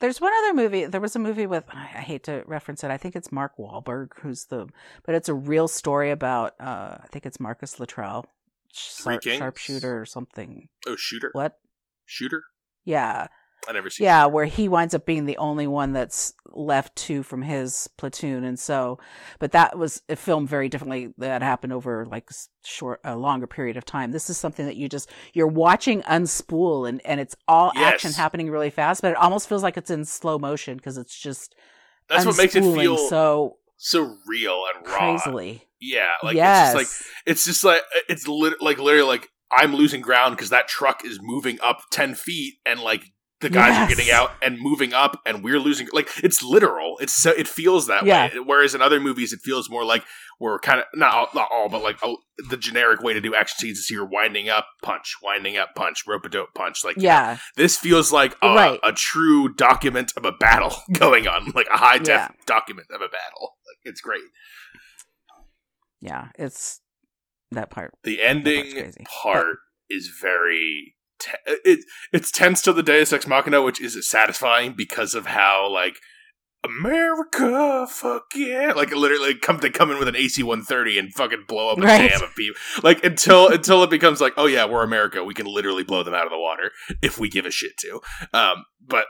[0.00, 0.86] There's one other movie.
[0.86, 2.90] There was a movie with I hate to reference it.
[2.90, 4.66] I think it's Mark Wahlberg who's the,
[5.04, 6.54] but it's a real story about.
[6.60, 8.26] uh I think it's Marcus Luttrell,
[9.38, 10.68] sharpshooter or something.
[10.88, 11.58] oh shooter What?
[12.04, 12.42] shooter
[12.84, 13.28] Yeah,
[13.68, 17.22] I never seen yeah, where he winds up being the only one that's left two
[17.22, 18.98] from his platoon, and so,
[19.38, 21.14] but that was a film very differently.
[21.18, 22.30] That happened over like
[22.64, 24.10] short, a longer period of time.
[24.10, 28.50] This is something that you just you're watching unspool, and and it's all action happening
[28.50, 31.54] really fast, but it almost feels like it's in slow motion because it's just
[32.08, 35.68] that's what makes it feel so, so real and raw crazily.
[35.80, 39.74] yeah like yes, it's just like it's just like it's lit- like literally like I'm
[39.74, 43.04] losing ground because that truck is moving up ten feet and like
[43.42, 43.86] the guys Yes.
[43.92, 47.46] are getting out and moving up and we're losing like it's literal it's so it
[47.46, 48.28] feels that Yeah.
[48.32, 50.02] way whereas in other movies it feels more like
[50.40, 52.16] we're kind of not all, not all but like oh,
[52.48, 56.04] the generic way to do action scenes is you're winding up punch winding up punch
[56.06, 58.80] rope a dope punch like yeah, this feels like a, Right.
[58.82, 62.28] a true document of a battle going on like a high def Yeah.
[62.46, 64.22] document of a battle like it's great
[66.00, 66.28] yeah.
[66.36, 66.80] It's
[67.52, 67.92] that part.
[68.02, 71.30] the ending part is very te-
[71.64, 71.80] it
[72.12, 75.96] it's tense to the Deus Ex Machina, which is satisfying because of how like
[76.64, 78.72] America, fuck yeah!
[78.74, 81.78] Like literally, come they come in with an AC one thirty and fucking blow up
[81.78, 82.08] a Right.
[82.10, 82.60] dam of people.
[82.82, 86.14] Like until until it becomes like, oh yeah, we're America, we can literally blow them
[86.14, 86.70] out of the water
[87.02, 88.00] if we give a shit to.
[88.32, 89.06] Um, but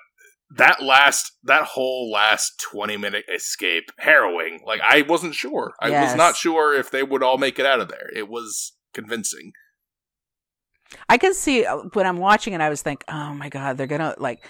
[0.57, 6.15] that last that whole last 20 minute escape harrowing like i wasn't sure i was
[6.15, 9.53] not sure if they would all make it out of there it was convincing
[11.09, 13.87] I can see uh, when I'm watching it, I was think, oh my god, they're
[13.87, 14.45] gonna like,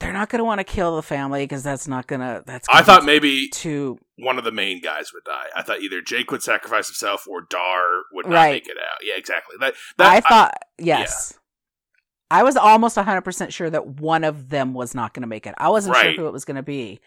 [0.00, 2.42] they're not gonna want to kill the family because that's not gonna.
[2.46, 2.68] That's.
[2.68, 3.98] i gonna thought maybe too.
[4.18, 7.42] one of the main guys would die i thought either jake would sacrifice himself or
[7.48, 8.52] dar would not Right.
[8.52, 11.34] make it out yeah exactly that, that I thought yes.
[12.30, 15.54] I was almost 100% sure that one of them was not going to make it.
[15.58, 16.14] I wasn't Right.
[16.14, 17.00] sure who it was going to be,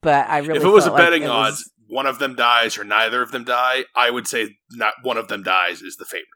[0.00, 2.78] but I really if it was a like betting odds was- one of them dies
[2.78, 6.06] or neither of them die i would say not one of them dies is the
[6.06, 6.26] favorite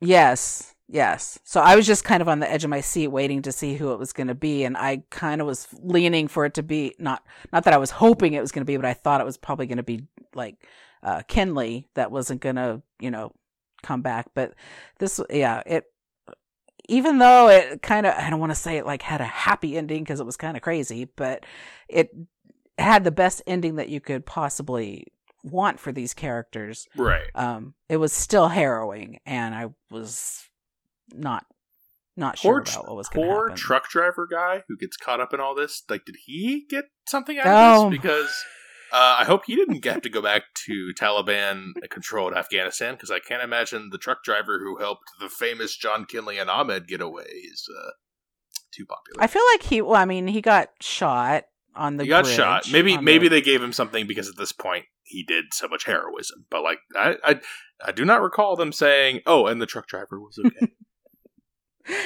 [0.00, 1.38] Yes, yes.
[1.44, 3.74] So I was just kind of on the edge of my seat waiting to see
[3.74, 6.62] who it was going to be and I kind of was leaning for it to
[6.62, 9.20] be not not that I was hoping it was going to be but I thought
[9.20, 10.56] it was probably going to be like
[11.02, 13.32] uh Kinley that wasn't going to, you know,
[13.82, 14.54] come back, but
[14.98, 15.84] this yeah, it
[16.88, 19.76] even though it kind of I don't want to say it like had a happy
[19.76, 21.44] ending because it was kind of crazy, but
[21.88, 22.10] it
[22.78, 25.06] had the best ending that you could possibly
[25.42, 26.88] want for these characters.
[26.96, 27.24] Right.
[27.34, 30.48] Um it was still harrowing and i was
[31.12, 31.44] not
[32.16, 33.56] not sure about what was going to poor happen.
[33.56, 37.38] truck driver guy who gets caught up in all this like did he get something
[37.38, 37.86] out Oh.
[37.86, 38.00] of this?
[38.00, 38.44] Because
[38.92, 43.18] uh, i hope he didn't have to go back to taliban controlled afghanistan because i
[43.18, 47.24] can't imagine the truck driver who helped the famous john kinley and ahmed get away
[47.24, 47.90] is uh,
[48.72, 49.22] too popular.
[49.22, 51.44] I feel like he well i mean he got shot
[51.76, 52.70] on the he got shot.
[52.70, 55.84] Maybe maybe the- they gave him something because at this point he did so much
[55.84, 56.46] heroism.
[56.50, 57.40] But like i i,
[57.84, 60.72] I do not recall them saying oh and the truck driver was okay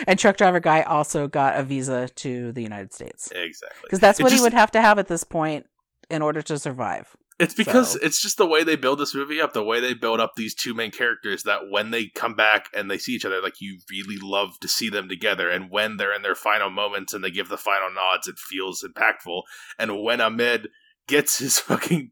[0.07, 4.21] and truck driver guy also got a visa to the united states exactly because that's
[4.21, 5.67] what just- he would have to have at this point
[6.11, 9.41] in order to survive It's because So- it's just the way they build this movie
[9.41, 12.67] up, the way they build up these two main characters that when they come back
[12.75, 15.49] and they see each other, like you really love to see them together.
[15.49, 18.83] And when they're in their final moments and they give the final nods, it feels
[18.83, 19.43] impactful.
[19.79, 20.67] And when Ahmed
[21.07, 22.11] gets his fucking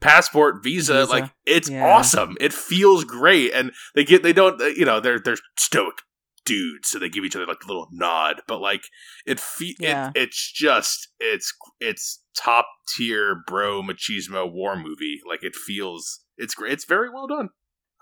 [0.00, 1.10] passport visa, Visa.
[1.12, 1.86] like it's Yeah.
[1.86, 2.36] awesome.
[2.40, 3.52] It feels great.
[3.52, 5.96] And they get they don't you know, they're they're stoic
[6.44, 8.84] dudes, so they give each other like a little nod, but like
[9.26, 10.10] it fe- Yeah.
[10.14, 12.66] it, it's just it's it's top
[12.96, 15.20] tier bro machismo war movie.
[15.28, 16.72] Like it feels it's great.
[16.72, 17.50] It's very well done.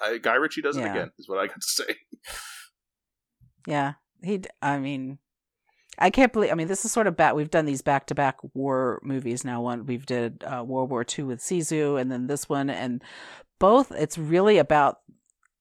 [0.01, 1.11] I, Guy Ritchie does it again.
[1.19, 1.97] Is what I got to say.
[3.67, 5.19] yeah he i mean
[5.99, 6.51] I can't believe.
[6.51, 7.35] I mean, this is sort of bad.
[7.35, 9.61] We've done these back to back war movies now.
[9.61, 13.03] One we've did uh, World War II with Sisu, and then this one, and
[13.59, 13.93] both.
[13.93, 14.99] It's really about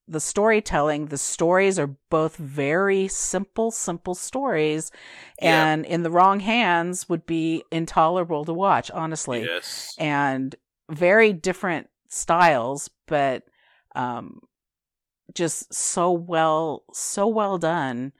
[0.09, 1.05] the storytelling.
[1.05, 4.91] The stories are both very simple, simple stories,
[5.41, 5.65] Yeah.
[5.67, 8.89] and in the wrong hands would be intolerable to watch.
[8.91, 9.95] Honestly, Yes.
[9.99, 10.55] and
[10.89, 13.43] very different styles, but
[13.95, 14.39] um,
[15.35, 18.11] just so well, so well done.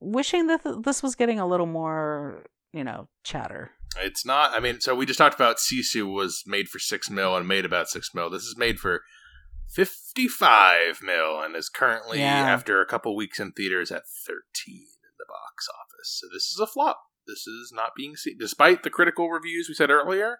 [0.00, 3.70] Wishing that th- this was getting a little more, you know, chatter.
[4.00, 4.52] It's not.
[4.52, 7.64] I mean, so we just talked about Sisu was made for six mil and made
[7.66, 8.30] about six mil.
[8.30, 9.02] This is made for
[9.72, 12.48] fifty-five mil and is currently, Yeah.
[12.48, 16.18] after a couple weeks in theaters, at thirteen in the box office.
[16.20, 17.00] So this is a flop.
[17.26, 20.38] This is not being seen, despite the critical reviews we said earlier.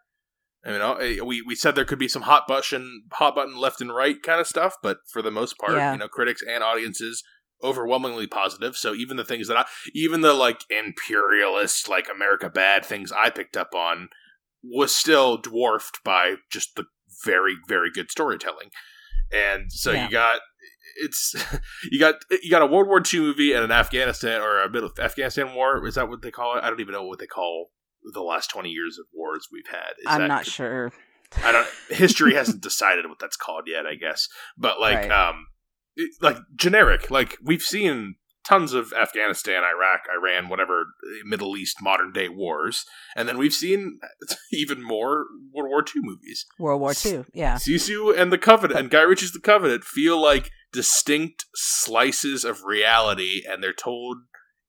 [0.65, 3.81] I mean, uh, we we said there could be some hot button, hot button left
[3.81, 5.93] and right kind of stuff, but for the most part, Yeah.
[5.93, 7.23] you know, critics and audiences
[7.65, 8.77] overwhelmingly positive.
[8.77, 13.31] So even the things that I, even the like imperialist, like America bad things I
[13.31, 14.09] picked up on,
[14.63, 16.85] was still dwarfed by just the
[17.25, 18.71] very very good storytelling.
[19.33, 20.05] And so Yeah.
[20.05, 20.41] you got
[21.01, 21.35] it's
[21.91, 24.85] you got you got a World War II movie and an Afghanistan or a bit
[24.85, 25.87] of Afghanistan war.
[25.87, 26.65] Is that what they call it?
[26.65, 27.71] I don't even know what they call
[28.13, 29.93] the last twenty years of wars we've had.
[29.99, 30.93] Is I'm not sure.
[31.45, 31.69] I don't.
[31.89, 33.87] History hasn't decided what that's called yet.
[33.87, 34.29] I guess,
[34.59, 35.11] but like, Right.
[35.11, 35.47] um,
[35.97, 37.11] it- like generic.
[37.11, 42.85] Like we've seen tons of Afghanistan, Iraq, Iran, whatever eh, Middle East modern day wars,
[43.17, 44.01] and then we've seen
[44.53, 46.45] even more World War II movies.
[46.59, 47.25] World War II.
[47.35, 47.55] Yeah.
[47.57, 53.43] Sisu and the Covenant and Guy Ritchie's The Covenant feel like distinct slices of reality,
[53.49, 54.19] and they're told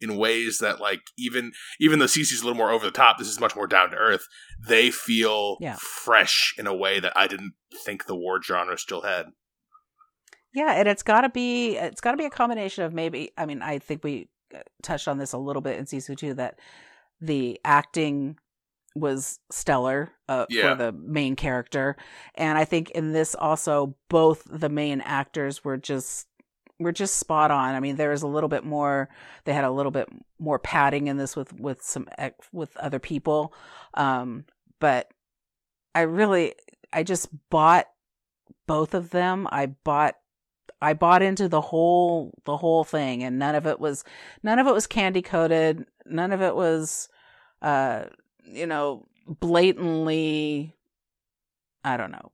[0.02, 3.30] in ways that, like, even even though Sisu's a little more over the top, this
[3.30, 4.28] is much more down to earth.
[4.68, 5.78] They feel Yeah.
[5.80, 7.54] fresh in a way that I didn't
[7.86, 9.28] think the war genre still had.
[10.54, 13.32] Yeah, and it's got to be it's got to be a combination of maybe.
[13.38, 16.34] I mean, I think we uh, touched on this a little bit in Sisu too
[16.36, 16.60] that
[17.20, 18.38] the acting
[18.96, 20.70] was stellar uh, Yeah.
[20.70, 21.98] for the main character,
[22.36, 26.28] and I think in this also both the main actors were just
[26.80, 27.74] were just spot on.
[27.76, 29.10] I mean, there was a little bit more.
[29.46, 30.08] They had a little bit
[30.40, 32.08] more padding in this with with some
[32.52, 33.54] with other people,
[33.96, 34.46] um,
[34.80, 35.10] but
[35.96, 36.54] I really
[36.92, 37.88] I just bought
[38.68, 39.48] both of them.
[39.52, 40.16] I bought
[40.84, 44.04] I bought into the whole the whole thing and none of it was
[44.44, 45.86] none of it was candy coated.
[46.06, 47.10] None of it was
[47.62, 48.06] uh
[48.46, 50.76] you know blatantly
[51.84, 52.32] I don't know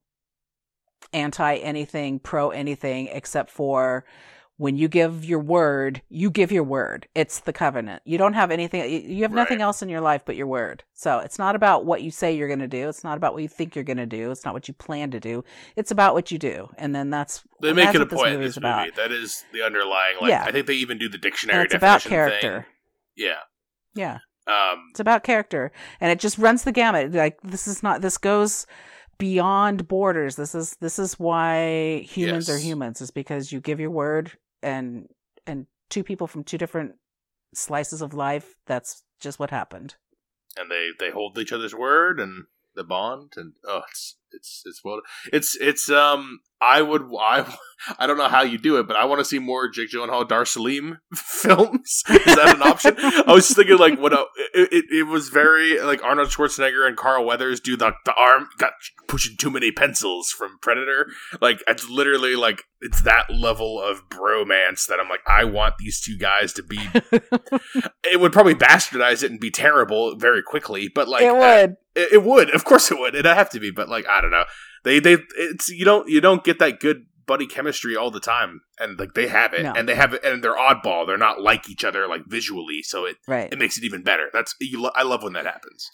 [1.13, 4.05] anti anything, pro anything except for
[4.59, 7.07] when you give your word, you give your word.
[7.15, 8.01] It's the covenant.
[8.03, 10.83] You don't have anything you- have nothing else in your life but your word.
[10.93, 12.89] So, it's not about what you say you're going to do.
[12.89, 14.31] It's not about what you think you're going to do.
[14.31, 15.45] It's not what you plan to do.
[15.77, 16.67] It's about what you do.
[16.77, 18.93] And then that's They make that's it a point in this is about.
[18.97, 20.17] That is the underlying.
[20.19, 20.43] Like, Yeah.
[20.43, 22.65] I think they even do the dictionary and it's about character.
[22.65, 22.65] thing.
[23.15, 23.39] Yeah.
[23.95, 24.17] Yeah.
[24.45, 25.71] Um, It's about character.
[26.01, 27.13] And it just runs the gamut.
[27.13, 28.67] Like this is not this goes
[29.17, 30.35] beyond borders.
[30.35, 34.31] This is this is why humans are humans is because you give your word
[34.61, 35.07] and
[35.45, 36.95] and two people from two different
[37.53, 39.95] slices of life, that's just what happened.
[40.57, 42.45] and they they hold each other's word and
[42.79, 45.01] the bond and oh it's it's it's well
[45.33, 47.57] it's it's um I would I
[47.97, 50.27] I don't know how you do it but I want to see more Jake Gyllenhaal
[50.27, 52.03] Dar Salim films.
[52.09, 52.95] Is that an option?
[52.97, 56.95] I was thinking like what a, it, it it was very like Arnold Schwarzenegger and
[56.95, 58.73] Carl Weathers do the the arm got
[59.07, 61.07] pushing too many pencils from Predator.
[61.41, 65.99] Like it's literally like it's that level of bromance that I'm like I want these
[65.99, 66.79] two guys to be
[68.03, 71.77] it would probably bastardize it and be terrible very quickly but like it uh, would.
[71.99, 73.13] It, it would, of course, it would.
[73.15, 74.45] It'd have to be, but like I don't know.
[74.83, 78.61] They they it's you don't you don't get that good buddy chemistry all the time,
[78.79, 79.73] and like they have it, No.
[79.75, 81.05] and they have it, and they're oddball.
[81.05, 83.51] They're not like each other like visually, so it right.
[83.51, 84.29] it makes it even better.
[84.33, 84.81] That's you.
[84.81, 85.87] Lo- I love when that happens.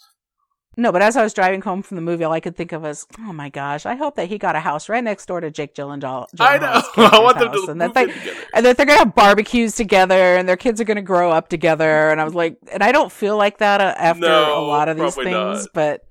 [0.78, 2.82] No, but as I was driving home from the movie, all I could think of
[2.82, 5.50] was, oh my gosh, I hope that he got a house right next door to
[5.50, 6.26] Jake Gyllenhaal.
[6.38, 6.82] I know.
[7.06, 8.40] I want them to and that they, together.
[8.52, 12.10] and that they're gonna have barbecues together, and their kids are gonna grow up together.
[12.10, 14.90] And I was like, and I don't feel like that uh, after No, a lot
[14.90, 15.68] of these things, not.
[15.72, 16.06] but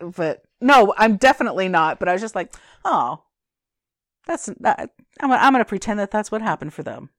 [0.00, 2.00] but no, I'm definitely not.
[2.00, 2.52] But I was just like,
[2.84, 3.22] oh,
[4.26, 4.90] that's that.
[5.20, 7.10] I'm I'm gonna pretend that that's what happened for them.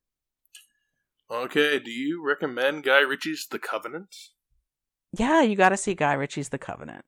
[1.31, 4.13] Okay, do you recommend Guy Ritchie's The Covenant?
[5.14, 7.05] Yeah, you got to see Guy Ritchie's The Covenant.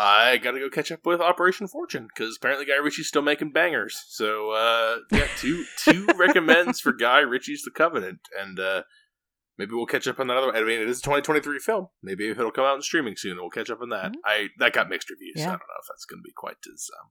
[0.00, 4.00] I gotta go catch up with Operation Fortune because apparently Guy Ritchie's still making bangers.
[4.06, 8.82] So uh, yeah, two two recommends for Guy Ritchie's The Covenant, and uh,
[9.58, 10.54] maybe we'll catch up on that other.
[10.54, 11.88] I mean, it is a 2023 film.
[12.00, 14.12] Maybe it'll come out in streaming soon, we'll catch up on that.
[14.12, 14.16] Mhm.
[14.24, 15.34] I that got mixed reviews.
[15.36, 15.46] Yeah.
[15.46, 16.88] I don't know if that's going to be quite as.
[17.02, 17.08] Um,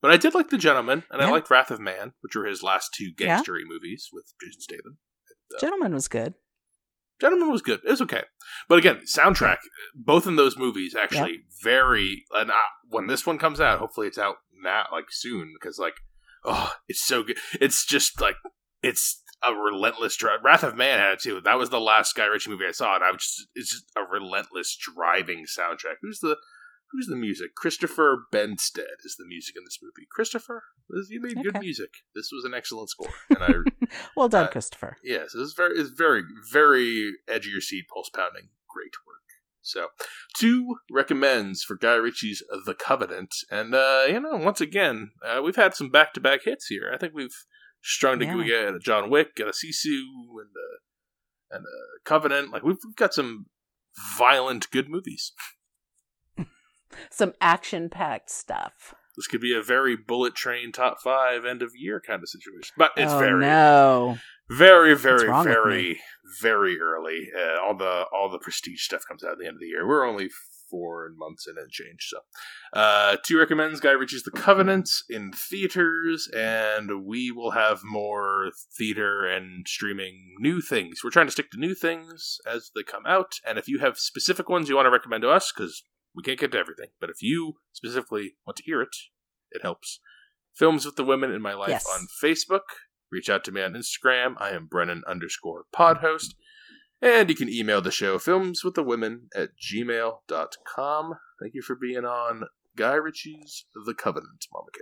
[0.00, 2.62] but I did like The Gentlemen, and I liked Wrath of Man, which were his
[2.62, 3.40] last two Yeah.
[3.42, 4.96] gangstery movies with Jason Statham.
[5.54, 6.32] Uh, Gentlemen was good.
[7.20, 7.80] Gentlemen was good.
[7.84, 8.22] It was okay,
[8.68, 9.58] but again, soundtrack.
[9.94, 12.24] Both in those movies actually very.
[12.32, 12.54] And uh,
[12.88, 15.96] when this one comes out, hopefully it's out now, like soon, because like,
[16.44, 17.36] oh, it's so good.
[17.60, 18.36] It's just like
[18.82, 20.40] it's a relentless drive.
[20.44, 21.40] Wrath of Man had it too.
[21.40, 23.92] That was the last Guy Ritchie movie I saw, and I was just it's just
[23.96, 25.96] a relentless driving soundtrack.
[26.02, 26.36] Who's the
[26.92, 27.54] Who's the music?
[27.54, 30.08] Christopher Benstead is the music in this movie.
[30.10, 30.64] Christopher,
[31.08, 31.90] you made good music.
[32.14, 34.96] This was an excellent score, and I well done, uh, Christopher.
[35.04, 39.20] Yes, it's very, it's very, very edge of your seat, pulse pounding, great work.
[39.62, 39.88] So,
[40.36, 45.56] two recommends for Guy Ritchie's The Covenant, and uh, you know, once again, uh, we've
[45.56, 46.90] had some back to back hits here.
[46.92, 47.46] I think we've
[47.82, 48.32] strung yeah.
[48.32, 50.02] to get a John Wick, and a Sisu,
[50.40, 52.50] and a, and a Covenant.
[52.50, 53.46] Like we've, we've got some
[54.16, 55.32] violent, good movies.
[57.10, 58.94] some action packed stuff.
[59.16, 62.74] This could be a very bullet train top five end of year kind of situation,
[62.78, 64.18] but it's oh, very no.
[64.48, 66.00] very very very
[66.40, 67.28] very early.
[67.36, 69.86] Uh, all the all the prestige stuff comes out at the end of the year.
[69.86, 70.30] We're only
[70.70, 72.08] four months in and change.
[72.08, 72.18] So,
[72.72, 79.26] uh, two recommends Guy Ritchie's The Covenant in theaters, and we will have more theater
[79.26, 81.00] and streaming new things.
[81.02, 83.98] We're trying to stick to new things as they come out, and if you have
[83.98, 85.82] specific ones you want to recommend to us, because
[86.14, 88.96] we can't get to everything, but if you specifically want to hear it,
[89.50, 90.00] it helps.
[90.54, 91.86] Films with the Women in My Life yes.
[91.86, 92.60] on Facebook.
[93.10, 94.34] Reach out to me on Instagram.
[94.38, 96.34] I am Brennan underscore pod host.
[97.02, 101.14] And you can email the show films with the women at gmail.com.
[101.40, 102.44] Thank you for being on
[102.76, 104.80] Guy Ritchie's The Covenant, Mama K.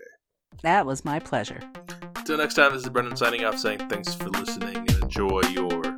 [0.63, 1.61] That was my pleasure.
[2.17, 5.98] Until next time, this is Brennan signing off saying thanks for listening and enjoy your